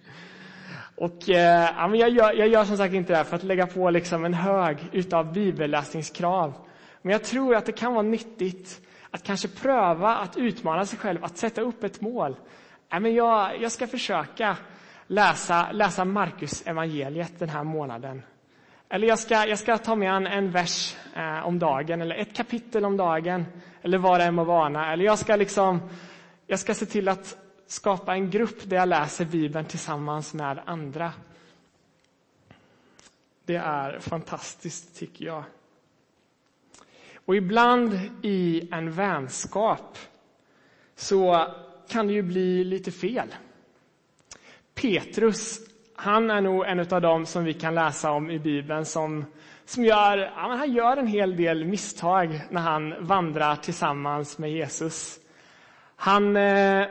Och, 0.95 1.29
eh, 1.29 1.69
ja, 1.77 1.87
men 1.87 1.99
jag, 1.99 2.09
gör, 2.09 2.33
jag 2.33 2.47
gör 2.47 2.65
som 2.65 2.77
sagt 2.77 2.93
inte 2.93 3.13
det 3.13 3.17
här 3.17 3.23
för 3.23 3.35
att 3.35 3.43
lägga 3.43 3.67
på 3.67 3.89
liksom 3.89 4.25
en 4.25 4.33
hög 4.33 4.77
utav 4.91 5.33
bibelläsningskrav. 5.33 6.53
Men 7.01 7.11
jag 7.11 7.23
tror 7.23 7.55
att 7.55 7.65
det 7.65 7.71
kan 7.71 7.93
vara 7.93 8.03
nyttigt 8.03 8.81
att 9.11 9.23
kanske 9.23 9.47
pröva 9.47 10.15
att 10.15 10.37
utmana 10.37 10.85
sig 10.85 10.99
själv, 10.99 11.23
att 11.23 11.37
sätta 11.37 11.61
upp 11.61 11.83
ett 11.83 12.01
mål. 12.01 12.35
Ja, 12.89 12.99
men 12.99 13.13
jag, 13.13 13.61
jag 13.61 13.71
ska 13.71 13.87
försöka 13.87 14.57
läsa, 15.07 15.71
läsa 15.71 16.05
Markus 16.05 16.63
evangeliet 16.65 17.39
den 17.39 17.49
här 17.49 17.63
månaden. 17.63 18.21
Eller 18.89 19.07
jag 19.07 19.19
ska, 19.19 19.47
jag 19.47 19.59
ska 19.59 19.77
ta 19.77 19.95
med 19.95 20.13
en, 20.13 20.27
en 20.27 20.51
vers 20.51 20.95
eh, 21.15 21.47
om 21.47 21.59
dagen, 21.59 22.01
eller 22.01 22.15
ett 22.15 22.35
kapitel 22.35 22.85
om 22.85 22.97
dagen, 22.97 23.45
eller 23.81 23.97
vad 23.97 24.19
det 24.19 24.23
än 24.23 24.35
må 24.35 24.43
vara. 24.43 24.91
Eller 24.93 25.05
jag 25.05 25.19
ska, 25.19 25.35
liksom, 25.35 25.89
jag 26.47 26.59
ska 26.59 26.73
se 26.73 26.85
till 26.85 27.07
att 27.07 27.37
skapa 27.67 28.13
en 28.13 28.29
grupp 28.29 28.69
där 28.69 28.77
jag 28.77 28.89
läser 28.89 29.25
Bibeln 29.25 29.65
tillsammans 29.65 30.33
med 30.33 30.59
andra. 30.65 31.13
Det 33.45 33.55
är 33.55 33.99
fantastiskt, 33.99 34.95
tycker 34.99 35.25
jag. 35.25 35.43
Och 37.25 37.35
ibland 37.35 37.99
i 38.21 38.69
en 38.71 38.91
vänskap 38.91 39.97
så 40.95 41.47
kan 41.87 42.07
det 42.07 42.13
ju 42.13 42.21
bli 42.21 42.63
lite 42.63 42.91
fel. 42.91 43.35
Petrus, 44.81 45.59
han 45.95 46.29
är 46.29 46.41
nog 46.41 46.65
en 46.65 46.79
av 46.79 47.01
dem 47.01 47.25
som 47.25 47.43
vi 47.43 47.53
kan 47.53 47.75
läsa 47.75 48.11
om 48.11 48.31
i 48.31 48.39
Bibeln 48.39 48.85
som, 48.85 49.25
som 49.65 49.83
gör, 49.83 50.17
ja, 50.17 50.55
han 50.57 50.73
gör 50.73 50.97
en 50.97 51.07
hel 51.07 51.37
del 51.37 51.65
misstag 51.65 52.41
när 52.49 52.61
han 52.61 53.05
vandrar 53.05 53.55
tillsammans 53.55 54.37
med 54.37 54.51
Jesus. 54.51 55.19
Han 55.95 56.35
eh, 56.35 56.87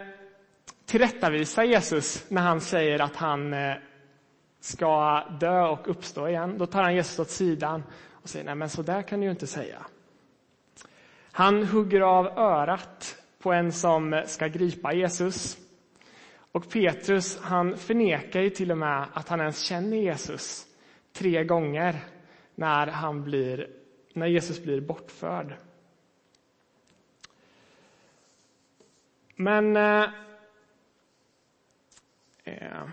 tillrättavisar 0.86 1.62
Jesus 1.62 2.30
när 2.30 2.42
han 2.42 2.60
säger 2.60 2.98
att 2.98 3.16
han 3.16 3.52
eh, 3.52 3.74
ska 4.60 5.22
dö 5.40 5.66
och 5.66 5.88
uppstå 5.88 6.28
igen. 6.28 6.58
Då 6.58 6.66
tar 6.66 6.82
han 6.82 6.94
Jesus 6.94 7.18
åt 7.18 7.30
sidan 7.30 7.82
och 8.10 8.28
säger, 8.28 8.44
nej 8.44 8.54
men 8.54 8.68
så 8.68 8.82
där 8.82 9.02
kan 9.02 9.20
du 9.20 9.26
ju 9.26 9.30
inte 9.30 9.46
säga. 9.46 9.78
Han 11.32 11.64
hugger 11.64 12.00
av 12.00 12.26
örat 12.26 13.16
på 13.42 13.52
en 13.52 13.72
som 13.72 14.22
ska 14.26 14.46
gripa 14.46 14.92
Jesus. 14.92 15.58
Och 16.54 16.70
Petrus 16.70 17.38
han 17.40 17.76
förnekar 17.76 18.40
ju 18.40 18.50
till 18.50 18.70
och 18.70 18.78
med 18.78 19.06
att 19.12 19.28
han 19.28 19.40
ens 19.40 19.60
känner 19.60 19.96
Jesus 19.96 20.66
tre 21.12 21.44
gånger 21.44 22.04
när, 22.54 22.86
han 22.86 23.24
blir, 23.24 23.70
när 24.12 24.26
Jesus 24.26 24.62
blir 24.62 24.80
bortförd. 24.80 25.54
Men 29.36 29.76
eh, 29.76 30.08
eh, 32.44 32.88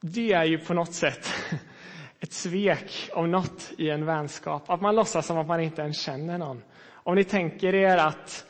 det 0.00 0.32
är 0.32 0.44
ju 0.44 0.58
på 0.58 0.74
något 0.74 0.94
sätt 0.94 1.32
ett 2.20 2.32
svek 2.32 3.10
om 3.12 3.30
något 3.30 3.72
i 3.78 3.90
en 3.90 4.06
vänskap. 4.06 4.70
Att 4.70 4.80
man 4.80 4.96
låtsas 4.96 5.26
som 5.26 5.38
att 5.38 5.46
man 5.46 5.60
inte 5.60 5.82
ens 5.82 6.00
känner 6.00 6.38
någon. 6.38 6.62
Om 6.92 7.14
ni 7.14 7.24
tänker 7.24 7.74
er 7.74 7.96
att, 7.96 8.46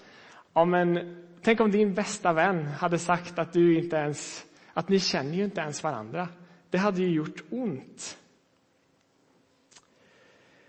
ja 0.53 0.64
men, 0.64 1.16
tänk 1.42 1.61
om 1.61 1.70
din 1.70 1.94
bästa 1.94 2.33
vän 2.33 2.66
hade 2.66 2.98
sagt 2.98 3.38
att 3.38 3.53
du 3.53 3.79
inte 3.79 3.96
ens, 3.96 4.46
att 4.72 4.88
ni 4.88 5.00
känner 5.00 5.35
ju 5.35 5.44
inte 5.44 5.61
ens 5.61 5.83
varandra. 5.83 6.29
Det 6.70 6.79
hade 6.79 7.00
ju 7.00 7.11
gjort 7.11 7.42
ont. 7.50 8.18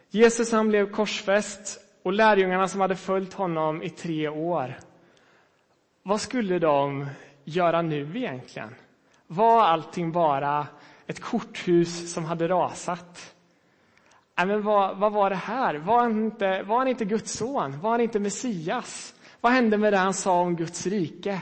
Jesus 0.10 0.52
han 0.52 0.70
blev 0.70 0.92
korsfäst 0.92 1.80
och 2.04 2.14
lärjungarna 2.14 2.68
som 2.68 2.82
hade 2.82 2.96
följt 2.96 3.34
honom 3.34 3.84
i 3.84 3.90
tre 3.90 4.30
år. 4.30 4.76
Vad 6.04 6.22
skulle 6.22 6.60
de 6.60 7.08
göra 7.44 7.82
nu 7.82 8.18
egentligen? 8.18 8.76
Var 9.28 9.64
allting 9.64 10.12
bara 10.12 10.68
ett 11.08 11.20
korthus 11.20 12.14
som 12.14 12.26
hade 12.26 12.48
rasat. 12.48 13.36
Nej, 14.38 14.46
men 14.46 14.64
vad, 14.64 14.98
vad 14.98 15.12
var 15.12 15.30
det 15.30 15.36
här? 15.36 15.76
Var 15.76 16.00
han, 16.00 16.26
inte, 16.26 16.64
var 16.64 16.78
han 16.78 16.88
inte 16.88 17.06
Guds 17.06 17.34
son? 17.34 17.80
Var 17.80 17.92
han 17.92 18.02
inte 18.02 18.20
Messias? 18.20 19.16
Vad 19.42 19.52
hände 19.52 19.78
med 19.78 19.94
det 19.94 19.98
han 19.98 20.14
sa 20.14 20.42
om 20.42 20.56
Guds 20.56 20.88
rike? 20.88 21.42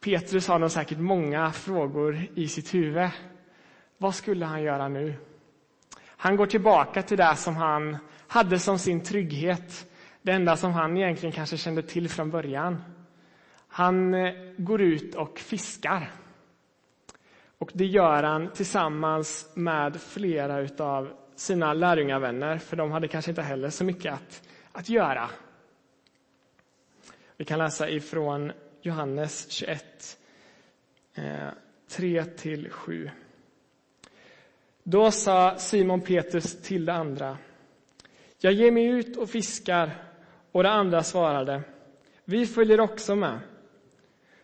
Petrus 0.00 0.48
har 0.48 0.58
nog 0.58 0.70
säkert 0.70 0.98
många 0.98 1.52
frågor 1.52 2.26
i 2.34 2.48
sitt 2.48 2.74
huvud. 2.74 3.10
Vad 3.98 4.14
skulle 4.14 4.44
han 4.44 4.62
göra 4.62 4.88
nu? 4.88 5.14
Han 6.06 6.36
går 6.36 6.46
tillbaka 6.46 7.02
till 7.02 7.16
det 7.16 7.36
som 7.36 7.56
han 7.56 7.96
hade 8.28 8.58
som 8.58 8.78
sin 8.78 9.00
trygghet. 9.00 9.90
Det 10.22 10.32
enda 10.32 10.56
som 10.56 10.72
han 10.72 10.96
egentligen 10.96 11.32
kanske 11.32 11.56
kände 11.56 11.82
till 11.82 12.08
från 12.08 12.30
början. 12.30 12.82
Han 13.68 14.14
eh, 14.14 14.34
går 14.56 14.80
ut 14.80 15.14
och 15.14 15.38
fiskar. 15.38 16.10
Och 17.58 17.70
det 17.74 17.86
gör 17.86 18.22
han 18.22 18.50
tillsammans 18.52 19.52
med 19.54 20.00
flera 20.00 20.84
av 20.84 21.12
sina 21.36 21.72
lärjungavänner, 21.74 22.58
för 22.58 22.76
de 22.76 22.90
hade 22.90 23.08
kanske 23.08 23.30
inte 23.30 23.42
heller 23.42 23.70
så 23.70 23.84
mycket 23.84 24.14
att, 24.14 24.48
att 24.72 24.88
göra. 24.88 25.30
Vi 27.42 27.46
kan 27.46 27.58
läsa 27.58 27.88
ifrån 27.90 28.52
Johannes 28.82 29.50
21, 29.50 30.18
3-7. 31.90 33.04
Eh, 33.04 33.10
Då 34.82 35.10
sa 35.10 35.58
Simon 35.58 36.00
Petrus 36.00 36.62
till 36.62 36.84
de 36.84 36.92
andra. 36.92 37.38
Jag 38.38 38.52
ger 38.52 38.70
mig 38.70 38.86
ut 38.86 39.16
och 39.16 39.30
fiskar. 39.30 39.90
Och 40.52 40.62
de 40.62 40.68
andra 40.68 41.02
svarade. 41.02 41.62
Vi 42.24 42.46
följer 42.46 42.80
också 42.80 43.16
med. 43.16 43.40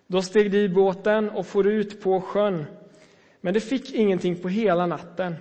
Då 0.07 0.23
steg 0.23 0.51
de 0.51 0.59
i 0.59 0.69
båten 0.69 1.31
och 1.31 1.47
for 1.47 1.67
ut 1.67 2.03
på 2.03 2.21
sjön 2.21 2.65
men 3.41 3.55
det 3.55 3.61
fick 3.61 3.95
ingenting 3.95 4.43
på 4.43 4.49
hela 4.49 4.87
natten. 4.87 5.37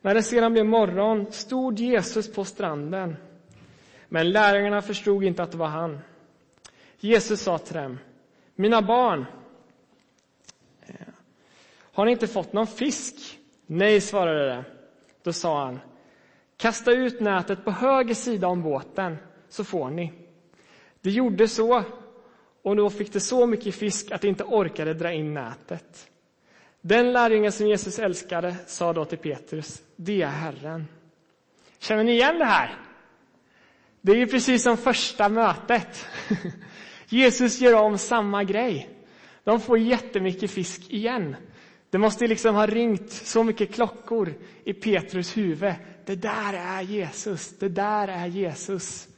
När 0.00 0.14
det 0.14 0.22
sedan 0.22 0.52
blev 0.52 0.66
morgon 0.66 1.32
stod 1.32 1.78
Jesus 1.78 2.32
på 2.32 2.44
stranden. 2.44 3.16
Men 4.08 4.30
lärjungarna 4.30 4.82
förstod 4.82 5.24
inte 5.24 5.42
att 5.42 5.52
det 5.52 5.58
var 5.58 5.66
han. 5.66 6.00
Jesus 7.00 7.40
sa 7.40 7.58
till 7.58 7.74
dem, 7.74 7.98
mina 8.54 8.82
barn, 8.82 9.26
eh, 10.86 10.94
har 11.92 12.04
ni 12.04 12.12
inte 12.12 12.26
fått 12.26 12.52
någon 12.52 12.66
fisk? 12.66 13.38
Nej, 13.66 14.00
svarade 14.00 14.48
de. 14.48 14.64
Då 15.22 15.32
sa 15.32 15.64
han, 15.64 15.80
kasta 16.56 16.92
ut 16.92 17.20
nätet 17.20 17.64
på 17.64 17.70
höger 17.70 18.14
sida 18.14 18.48
om 18.48 18.62
båten, 18.62 19.16
så 19.48 19.64
får 19.64 19.90
ni. 19.90 20.12
De 21.00 21.10
gjorde 21.10 21.48
så, 21.48 21.84
och 22.62 22.76
då 22.76 22.90
fick 22.90 23.12
det 23.12 23.20
så 23.20 23.46
mycket 23.46 23.74
fisk 23.74 24.10
att 24.10 24.20
det 24.20 24.28
inte 24.28 24.44
orkade 24.44 24.94
dra 24.94 25.12
in 25.12 25.34
nätet. 25.34 26.10
Den 26.80 27.12
lärjungen 27.12 27.52
som 27.52 27.66
Jesus 27.66 27.98
älskade 27.98 28.56
sa 28.66 28.92
då 28.92 29.04
till 29.04 29.18
Petrus, 29.18 29.82
det 29.96 30.22
är 30.22 30.26
Herren. 30.26 30.86
Känner 31.78 32.04
ni 32.04 32.12
igen 32.12 32.38
det 32.38 32.44
här? 32.44 32.78
Det 34.00 34.12
är 34.12 34.16
ju 34.16 34.26
precis 34.26 34.62
som 34.62 34.76
första 34.76 35.28
mötet. 35.28 36.06
Jesus 37.08 37.60
gör 37.60 37.74
om 37.74 37.98
samma 37.98 38.44
grej. 38.44 38.88
De 39.44 39.60
får 39.60 39.78
jättemycket 39.78 40.50
fisk 40.50 40.90
igen. 40.90 41.36
Det 41.90 41.98
måste 41.98 42.26
liksom 42.26 42.54
ha 42.54 42.66
ringt 42.66 43.10
så 43.10 43.44
mycket 43.44 43.74
klockor 43.74 44.34
i 44.64 44.72
Petrus 44.72 45.36
huvud. 45.36 45.74
Det 46.04 46.14
där 46.14 46.52
är 46.52 46.82
Jesus, 46.82 47.58
det 47.58 47.68
där 47.68 48.08
är 48.08 48.26
Jesus. 48.26 49.08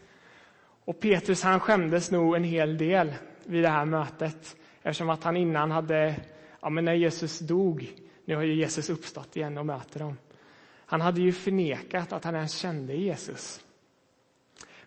Och 0.84 1.00
Petrus 1.00 1.42
han 1.42 1.60
skämdes 1.60 2.10
nog 2.10 2.36
en 2.36 2.44
hel 2.44 2.78
del 2.78 3.14
vid 3.44 3.62
det 3.62 3.68
här 3.68 3.84
mötet 3.84 4.56
eftersom 4.82 5.10
att 5.10 5.24
han 5.24 5.36
innan 5.36 5.70
hade, 5.70 6.14
ja 6.60 6.70
men 6.70 6.84
när 6.84 6.94
Jesus 6.94 7.38
dog, 7.38 7.92
nu 8.24 8.36
har 8.36 8.42
ju 8.42 8.54
Jesus 8.54 8.90
uppstått 8.90 9.36
igen 9.36 9.58
och 9.58 9.66
möter 9.66 10.00
dem. 10.00 10.16
Han 10.86 11.00
hade 11.00 11.20
ju 11.20 11.32
förnekat 11.32 12.12
att 12.12 12.24
han 12.24 12.34
ens 12.34 12.54
kände 12.54 12.94
Jesus. 12.94 13.60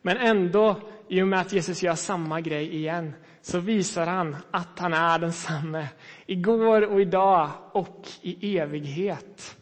Men 0.01 0.17
ändå, 0.17 0.81
i 1.09 1.21
och 1.21 1.27
med 1.27 1.39
att 1.39 1.53
Jesus 1.53 1.83
gör 1.83 1.95
samma 1.95 2.41
grej 2.41 2.75
igen, 2.75 3.13
så 3.41 3.59
visar 3.59 4.07
han 4.07 4.35
att 4.51 4.79
han 4.79 4.93
är 4.93 5.19
densamme 5.19 5.87
igår 6.25 6.81
och 6.81 7.01
idag 7.01 7.49
och 7.71 8.07
i 8.21 8.57
evighet. 8.57 9.57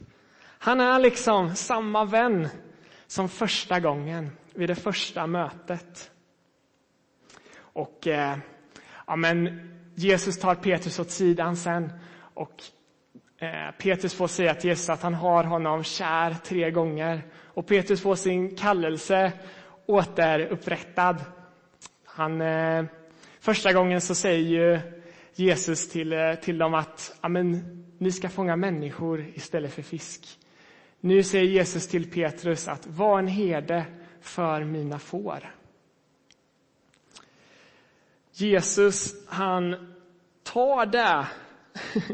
Han 0.60 0.82
är 0.82 1.00
liksom 1.00 1.56
samma 1.56 2.06
vän 2.06 2.48
som 3.08 3.30
första 3.30 3.80
gången 3.80 4.30
vid 4.54 4.70
det 4.70 4.76
första 4.76 5.28
mötet. 5.28 6.12
Och 7.58 8.08
eh, 8.08 8.38
ja, 9.08 9.16
men 9.16 9.60
Jesus 9.96 10.40
tar 10.40 10.56
Petrus 10.56 11.00
åt 11.00 11.12
sidan 11.12 11.58
sen 11.58 11.92
och 12.34 12.64
eh, 13.38 13.72
Petrus 13.80 14.14
får 14.14 14.28
säga 14.28 14.56
till 14.56 14.70
Jesus 14.70 14.90
att 14.90 15.02
han 15.02 15.14
har 15.14 15.44
honom 15.44 15.84
kär 15.84 16.36
tre 16.44 16.72
gånger. 16.72 17.22
Och 17.54 17.68
Petrus 17.68 18.02
får 18.02 18.16
sin 18.16 18.56
kallelse 18.56 19.32
återupprättad. 19.92 21.16
Han, 22.06 22.42
eh, 22.42 22.86
första 23.40 23.74
gången 23.74 24.02
så 24.02 24.16
säger 24.16 24.50
ju 24.50 24.80
Jesus 25.36 25.90
till, 25.90 26.14
eh, 26.14 26.34
till 26.34 26.58
dem 26.58 26.74
att 26.74 27.18
Amen, 27.22 27.84
ni 27.98 28.12
ska 28.12 28.30
fånga 28.30 28.56
människor 28.56 29.26
istället 29.34 29.74
för 29.74 29.82
fisk. 29.82 30.40
Nu 31.00 31.24
säger 31.24 31.46
Jesus 31.46 31.88
till 31.88 32.12
Petrus 32.12 32.68
att 32.68 32.88
var 32.88 33.20
en 33.20 33.28
herde 33.28 33.86
för 34.22 34.64
mina 34.64 35.00
får. 35.00 35.56
Jesus, 38.34 39.28
han 39.28 39.94
tar 40.44 40.86
det. 40.86 41.28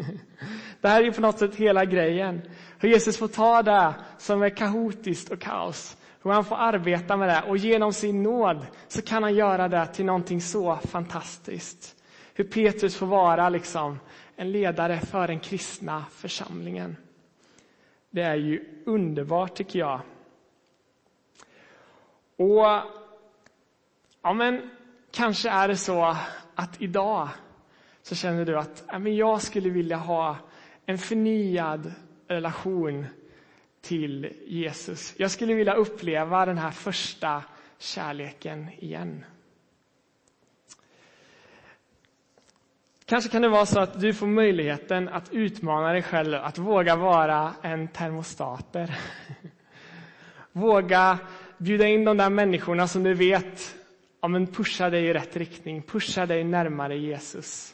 Det 0.82 0.88
här 0.88 1.02
är 1.02 1.06
ju 1.06 1.12
på 1.12 1.22
något 1.22 1.40
sätt 1.40 1.56
hela 1.56 1.86
grejen. 1.86 2.42
Hur 2.80 2.90
Jesus 2.90 3.18
får 3.18 3.28
ta 3.28 3.64
det 3.64 3.94
som 4.18 4.42
är 4.42 4.50
kaotiskt 4.50 5.30
och 5.30 5.42
kaos 5.42 5.98
och 6.28 6.34
han 6.34 6.46
får 6.46 6.56
arbeta 6.56 7.18
med 7.18 7.30
det 7.30 7.50
och 7.50 7.58
genom 7.58 7.94
sin 7.94 8.24
nåd 8.24 8.66
så 8.88 9.02
kan 9.02 9.24
han 9.24 9.36
göra 9.36 9.68
det 9.68 9.86
till 9.86 10.06
någonting 10.06 10.42
så 10.42 10.76
fantastiskt. 10.76 11.96
Hur 12.34 12.44
Petrus 12.44 12.96
får 12.96 13.06
vara 13.06 13.50
liksom 13.50 14.00
en 14.36 14.52
ledare 14.52 15.00
för 15.00 15.28
den 15.28 15.40
kristna 15.40 16.06
församlingen. 16.12 16.96
Det 18.10 18.22
är 18.22 18.36
ju 18.36 18.84
underbart 18.86 19.56
tycker 19.56 19.80
jag. 19.80 20.00
Och 22.36 22.82
ja, 24.22 24.34
men 24.34 24.70
kanske 25.12 25.50
är 25.50 25.68
det 25.68 25.78
så 25.78 26.16
att 26.56 26.82
idag 26.82 27.30
så 28.02 28.16
känner 28.16 28.46
du 28.46 28.58
att 28.58 28.84
ja, 28.88 29.00
men 29.00 29.16
jag 29.16 29.42
skulle 29.42 29.70
vilja 29.70 29.98
ha 29.98 30.36
en 30.86 30.98
förnyad 30.98 31.94
relation 32.28 33.06
till 33.88 34.34
Jesus. 34.48 35.14
Jag 35.18 35.32
skulle 35.32 35.54
vilja 35.54 35.74
uppleva 35.74 36.46
den 36.46 36.58
här 36.58 36.72
första 36.72 37.44
kärleken 37.78 38.70
igen. 38.80 39.26
Kanske 43.06 43.30
kan 43.30 43.42
det 43.42 43.50
vara 43.50 43.66
så 43.66 43.80
att 43.80 44.02
du 44.02 44.14
får 44.14 44.28
möjligheten 44.28 45.10
att 45.10 45.34
utmana 45.34 45.94
dig 45.94 46.02
själv 46.02 46.36
att 46.36 46.58
våga 46.58 46.96
vara 46.96 47.54
en 47.62 47.88
termostater. 47.88 48.98
Våga 50.52 51.20
bjuda 51.58 51.88
in 51.88 52.06
de 52.06 52.18
där 52.18 52.30
människorna 52.30 52.88
som 52.88 53.04
du 53.04 53.14
vet 53.14 53.76
ja, 54.22 54.28
men 54.28 54.48
pushar 54.48 54.92
dig 54.92 55.06
i 55.06 55.14
rätt 55.14 55.36
riktning, 55.36 55.82
pushar 55.82 56.28
dig 56.28 56.44
närmare 56.44 56.98
Jesus. 56.98 57.74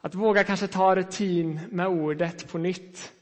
Att 0.00 0.14
våga 0.14 0.44
kanske 0.44 0.66
ta 0.66 0.96
rutin 0.96 1.60
med 1.70 1.86
ordet 1.86 2.52
på 2.52 2.58
nytt 2.58 3.12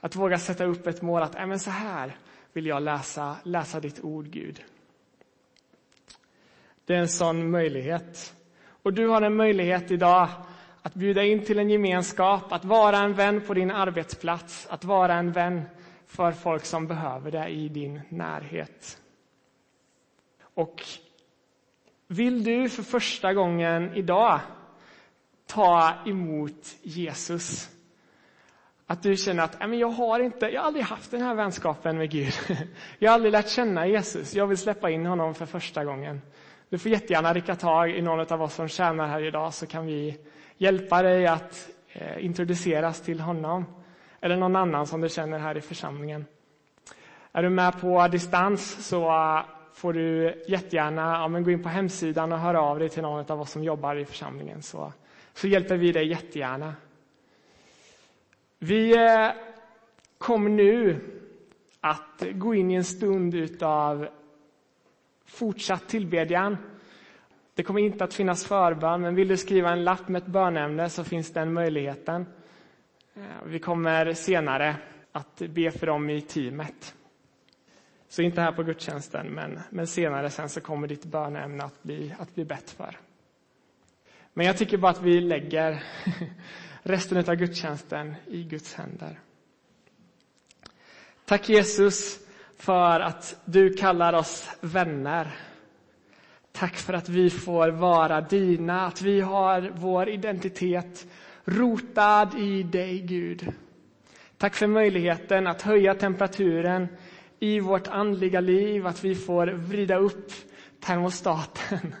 att 0.00 0.16
våga 0.16 0.38
sätta 0.38 0.64
upp 0.64 0.86
ett 0.86 1.02
mål 1.02 1.22
att 1.22 1.34
äh, 1.34 1.46
men 1.46 1.58
så 1.58 1.70
här 1.70 2.16
vill 2.52 2.66
jag 2.66 2.82
läsa, 2.82 3.36
läsa 3.42 3.80
ditt 3.80 4.00
ord, 4.00 4.26
Gud. 4.26 4.64
Det 6.84 6.94
är 6.94 6.98
en 6.98 7.08
sån 7.08 7.50
möjlighet. 7.50 8.34
Och 8.82 8.92
du 8.92 9.06
har 9.06 9.22
en 9.22 9.36
möjlighet 9.36 9.90
idag 9.90 10.28
att 10.82 10.94
bjuda 10.94 11.24
in 11.24 11.44
till 11.44 11.58
en 11.58 11.70
gemenskap, 11.70 12.52
att 12.52 12.64
vara 12.64 12.98
en 12.98 13.14
vän 13.14 13.40
på 13.46 13.54
din 13.54 13.70
arbetsplats, 13.70 14.66
att 14.70 14.84
vara 14.84 15.14
en 15.14 15.32
vän 15.32 15.62
för 16.06 16.32
folk 16.32 16.64
som 16.64 16.86
behöver 16.86 17.30
det 17.30 17.48
i 17.48 17.68
din 17.68 18.00
närhet. 18.08 19.00
Och 20.54 20.82
vill 22.06 22.44
du 22.44 22.68
för 22.68 22.82
första 22.82 23.34
gången 23.34 23.94
idag 23.94 24.40
ta 25.46 25.94
emot 26.06 26.76
Jesus 26.82 27.70
att 28.90 29.02
du 29.02 29.16
känner 29.16 29.42
att 29.42 29.56
jag 29.72 29.88
har 29.88 30.20
inte, 30.20 30.46
jag 30.46 30.60
har 30.60 30.66
aldrig 30.66 30.84
haft 30.84 31.10
den 31.10 31.22
här 31.22 31.34
vänskapen 31.34 31.98
med 31.98 32.10
Gud. 32.10 32.32
Jag 32.98 33.10
har 33.10 33.14
aldrig 33.14 33.32
lärt 33.32 33.48
känna 33.48 33.86
Jesus. 33.86 34.34
Jag 34.34 34.46
vill 34.46 34.58
släppa 34.58 34.90
in 34.90 35.06
honom 35.06 35.34
för 35.34 35.46
första 35.46 35.84
gången. 35.84 36.22
Du 36.68 36.78
får 36.78 36.90
jättegärna 36.90 37.34
rycka 37.34 37.54
tag 37.54 37.90
i 37.90 38.02
någon 38.02 38.32
av 38.32 38.42
oss 38.42 38.54
som 38.54 38.68
tjänar 38.68 39.08
här 39.08 39.24
idag 39.24 39.54
så 39.54 39.66
kan 39.66 39.86
vi 39.86 40.18
hjälpa 40.56 41.02
dig 41.02 41.26
att 41.26 41.68
eh, 41.92 42.24
introduceras 42.24 43.00
till 43.00 43.20
honom. 43.20 43.64
Eller 44.20 44.36
någon 44.36 44.56
annan 44.56 44.86
som 44.86 45.00
du 45.00 45.08
känner 45.08 45.38
här 45.38 45.56
i 45.56 45.60
församlingen. 45.60 46.26
Är 47.32 47.42
du 47.42 47.50
med 47.50 47.80
på 47.80 48.08
distans 48.08 48.88
så 48.88 49.08
eh, 49.08 49.44
får 49.74 49.92
du 49.92 50.34
jättegärna 50.48 51.02
ja, 51.02 51.28
men 51.28 51.44
gå 51.44 51.50
in 51.50 51.62
på 51.62 51.68
hemsidan 51.68 52.32
och 52.32 52.38
höra 52.38 52.60
av 52.62 52.78
dig 52.78 52.88
till 52.88 53.02
någon 53.02 53.30
av 53.30 53.40
oss 53.40 53.50
som 53.50 53.64
jobbar 53.64 53.96
i 53.96 54.04
församlingen 54.04 54.62
så, 54.62 54.92
så 55.34 55.48
hjälper 55.48 55.76
vi 55.76 55.92
dig 55.92 56.08
jättegärna. 56.08 56.74
Vi 58.62 58.96
eh, 58.96 59.30
kommer 60.18 60.50
nu 60.50 61.00
att 61.80 62.22
gå 62.32 62.54
in 62.54 62.70
i 62.70 62.74
en 62.74 62.84
stund 62.84 63.62
av 63.62 64.08
fortsatt 65.24 65.88
tillbedjan. 65.88 66.56
Det 67.54 67.62
kommer 67.62 67.80
inte 67.80 68.04
att 68.04 68.14
finnas 68.14 68.44
förbön, 68.44 69.00
men 69.00 69.14
vill 69.14 69.28
du 69.28 69.36
skriva 69.36 69.70
en 69.70 69.84
lapp 69.84 70.08
med 70.08 70.22
ett 70.22 70.28
bönämne 70.28 70.90
så 70.90 71.04
finns 71.04 71.32
den 71.32 71.52
möjligheten. 71.52 72.26
Eh, 73.14 73.22
vi 73.46 73.58
kommer 73.58 74.14
senare 74.14 74.76
att 75.12 75.38
be 75.38 75.70
för 75.70 75.86
dem 75.86 76.10
i 76.10 76.20
teamet. 76.20 76.94
Så 78.08 78.22
inte 78.22 78.40
här 78.40 78.52
på 78.52 78.62
gudstjänsten, 78.62 79.26
men, 79.26 79.60
men 79.70 79.86
senare 79.86 80.30
sen 80.30 80.48
så 80.48 80.60
kommer 80.60 80.88
ditt 80.88 81.04
bönämne 81.04 81.64
att 81.64 81.82
bli, 81.82 82.14
att 82.18 82.34
bli 82.34 82.44
bett 82.44 82.70
för. 82.70 82.98
Men 84.32 84.46
jag 84.46 84.58
tycker 84.58 84.78
bara 84.78 84.92
att 84.92 85.02
vi 85.02 85.20
lägger 85.20 85.82
resten 86.82 87.18
av 87.18 87.34
gudstjänsten 87.34 88.14
i 88.26 88.42
Guds 88.42 88.74
händer. 88.74 89.20
Tack 91.24 91.48
Jesus 91.48 92.18
för 92.56 93.00
att 93.00 93.40
du 93.44 93.74
kallar 93.74 94.12
oss 94.12 94.50
vänner. 94.60 95.34
Tack 96.52 96.76
för 96.76 96.92
att 96.92 97.08
vi 97.08 97.30
får 97.30 97.68
vara 97.68 98.20
dina, 98.20 98.86
att 98.86 99.02
vi 99.02 99.20
har 99.20 99.72
vår 99.74 100.08
identitet 100.08 101.06
rotad 101.44 102.38
i 102.38 102.62
dig, 102.62 102.98
Gud. 102.98 103.52
Tack 104.38 104.54
för 104.54 104.66
möjligheten 104.66 105.46
att 105.46 105.62
höja 105.62 105.94
temperaturen 105.94 106.88
i 107.38 107.60
vårt 107.60 107.86
andliga 107.86 108.40
liv, 108.40 108.86
att 108.86 109.04
vi 109.04 109.14
får 109.14 109.46
vrida 109.46 109.96
upp 109.96 110.32
termostaten 110.80 111.94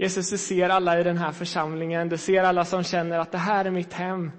Jesus, 0.00 0.30
du 0.30 0.38
ser 0.38 0.68
alla 0.68 1.00
i 1.00 1.02
den 1.02 1.18
här 1.18 1.32
församlingen. 1.32 2.08
Du 2.08 2.18
ser 2.18 2.42
alla 2.42 2.64
som 2.64 2.82
känner 2.82 3.18
att 3.18 3.32
det 3.32 3.38
här 3.38 3.64
är 3.64 3.70
mitt 3.70 3.92
hem. 3.92 4.32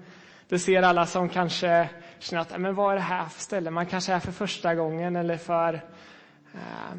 Du 0.48 0.58
ser 0.58 0.82
alla 0.82 1.06
som 1.06 1.28
kanske 1.28 1.88
känner 2.18 2.42
att, 2.42 2.52
äh, 2.52 2.58
men 2.58 2.74
vad 2.74 2.92
är 2.92 2.96
det 2.96 3.02
här 3.02 3.28
för 3.28 3.40
ställe? 3.40 3.70
Man 3.70 3.86
kanske 3.86 4.12
är 4.12 4.20
för 4.20 4.32
första 4.32 4.74
gången 4.74 5.16
eller 5.16 5.36
för 5.36 5.74
eh, 6.54 6.98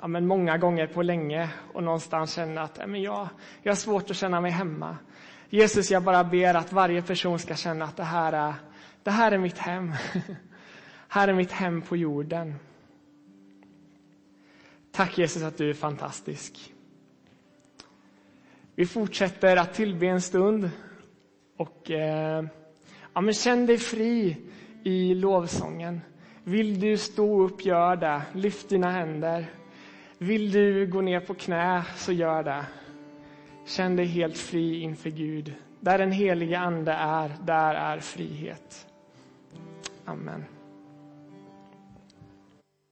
ja, 0.00 0.08
men 0.08 0.26
många 0.26 0.58
gånger 0.58 0.86
på 0.86 1.02
länge 1.02 1.50
och 1.74 1.82
någonstans 1.82 2.32
känner 2.34 2.62
att 2.62 2.78
äh, 2.78 2.86
men 2.86 3.02
jag, 3.02 3.28
jag 3.62 3.72
har 3.72 3.76
svårt 3.76 4.10
att 4.10 4.16
känna 4.16 4.40
mig 4.40 4.50
hemma. 4.50 4.96
Jesus, 5.48 5.90
jag 5.90 6.02
bara 6.02 6.24
ber 6.24 6.54
att 6.54 6.72
varje 6.72 7.02
person 7.02 7.38
ska 7.38 7.54
känna 7.54 7.84
att 7.84 7.96
det 7.96 8.04
här 8.04 8.32
är, 8.32 8.54
det 9.02 9.10
här 9.10 9.32
är 9.32 9.38
mitt 9.38 9.58
hem. 9.58 9.92
här 11.08 11.28
är 11.28 11.34
mitt 11.34 11.52
hem 11.52 11.82
på 11.82 11.96
jorden. 11.96 12.54
Tack 14.92 15.18
Jesus 15.18 15.42
att 15.42 15.58
du 15.58 15.70
är 15.70 15.74
fantastisk. 15.74 16.72
Vi 18.78 18.86
fortsätter 18.86 19.56
att 19.56 19.74
tillbe 19.74 20.06
en 20.06 20.20
stund. 20.20 20.70
Och 21.56 21.90
eh, 21.90 22.44
ja, 23.14 23.20
men 23.20 23.34
känn 23.34 23.66
dig 23.66 23.78
fri 23.78 24.36
i 24.82 25.14
lovsången. 25.14 26.00
Vill 26.44 26.80
du 26.80 26.96
stå 26.96 27.42
upp, 27.42 27.64
gör 27.64 27.96
det. 27.96 28.22
Lyft 28.32 28.68
dina 28.68 28.90
händer. 28.90 29.46
Vill 30.18 30.52
du 30.52 30.86
gå 30.86 31.00
ner 31.00 31.20
på 31.20 31.34
knä, 31.34 31.84
så 31.96 32.12
gör 32.12 32.42
det. 32.42 32.66
Känn 33.66 33.96
dig 33.96 34.06
helt 34.06 34.38
fri 34.38 34.80
inför 34.80 35.10
Gud. 35.10 35.54
Där 35.80 35.98
den 35.98 36.12
helige 36.12 36.58
Ande 36.58 36.92
är, 36.92 37.32
där 37.44 37.74
är 37.74 38.00
frihet. 38.00 38.86
Amen. 40.04 40.44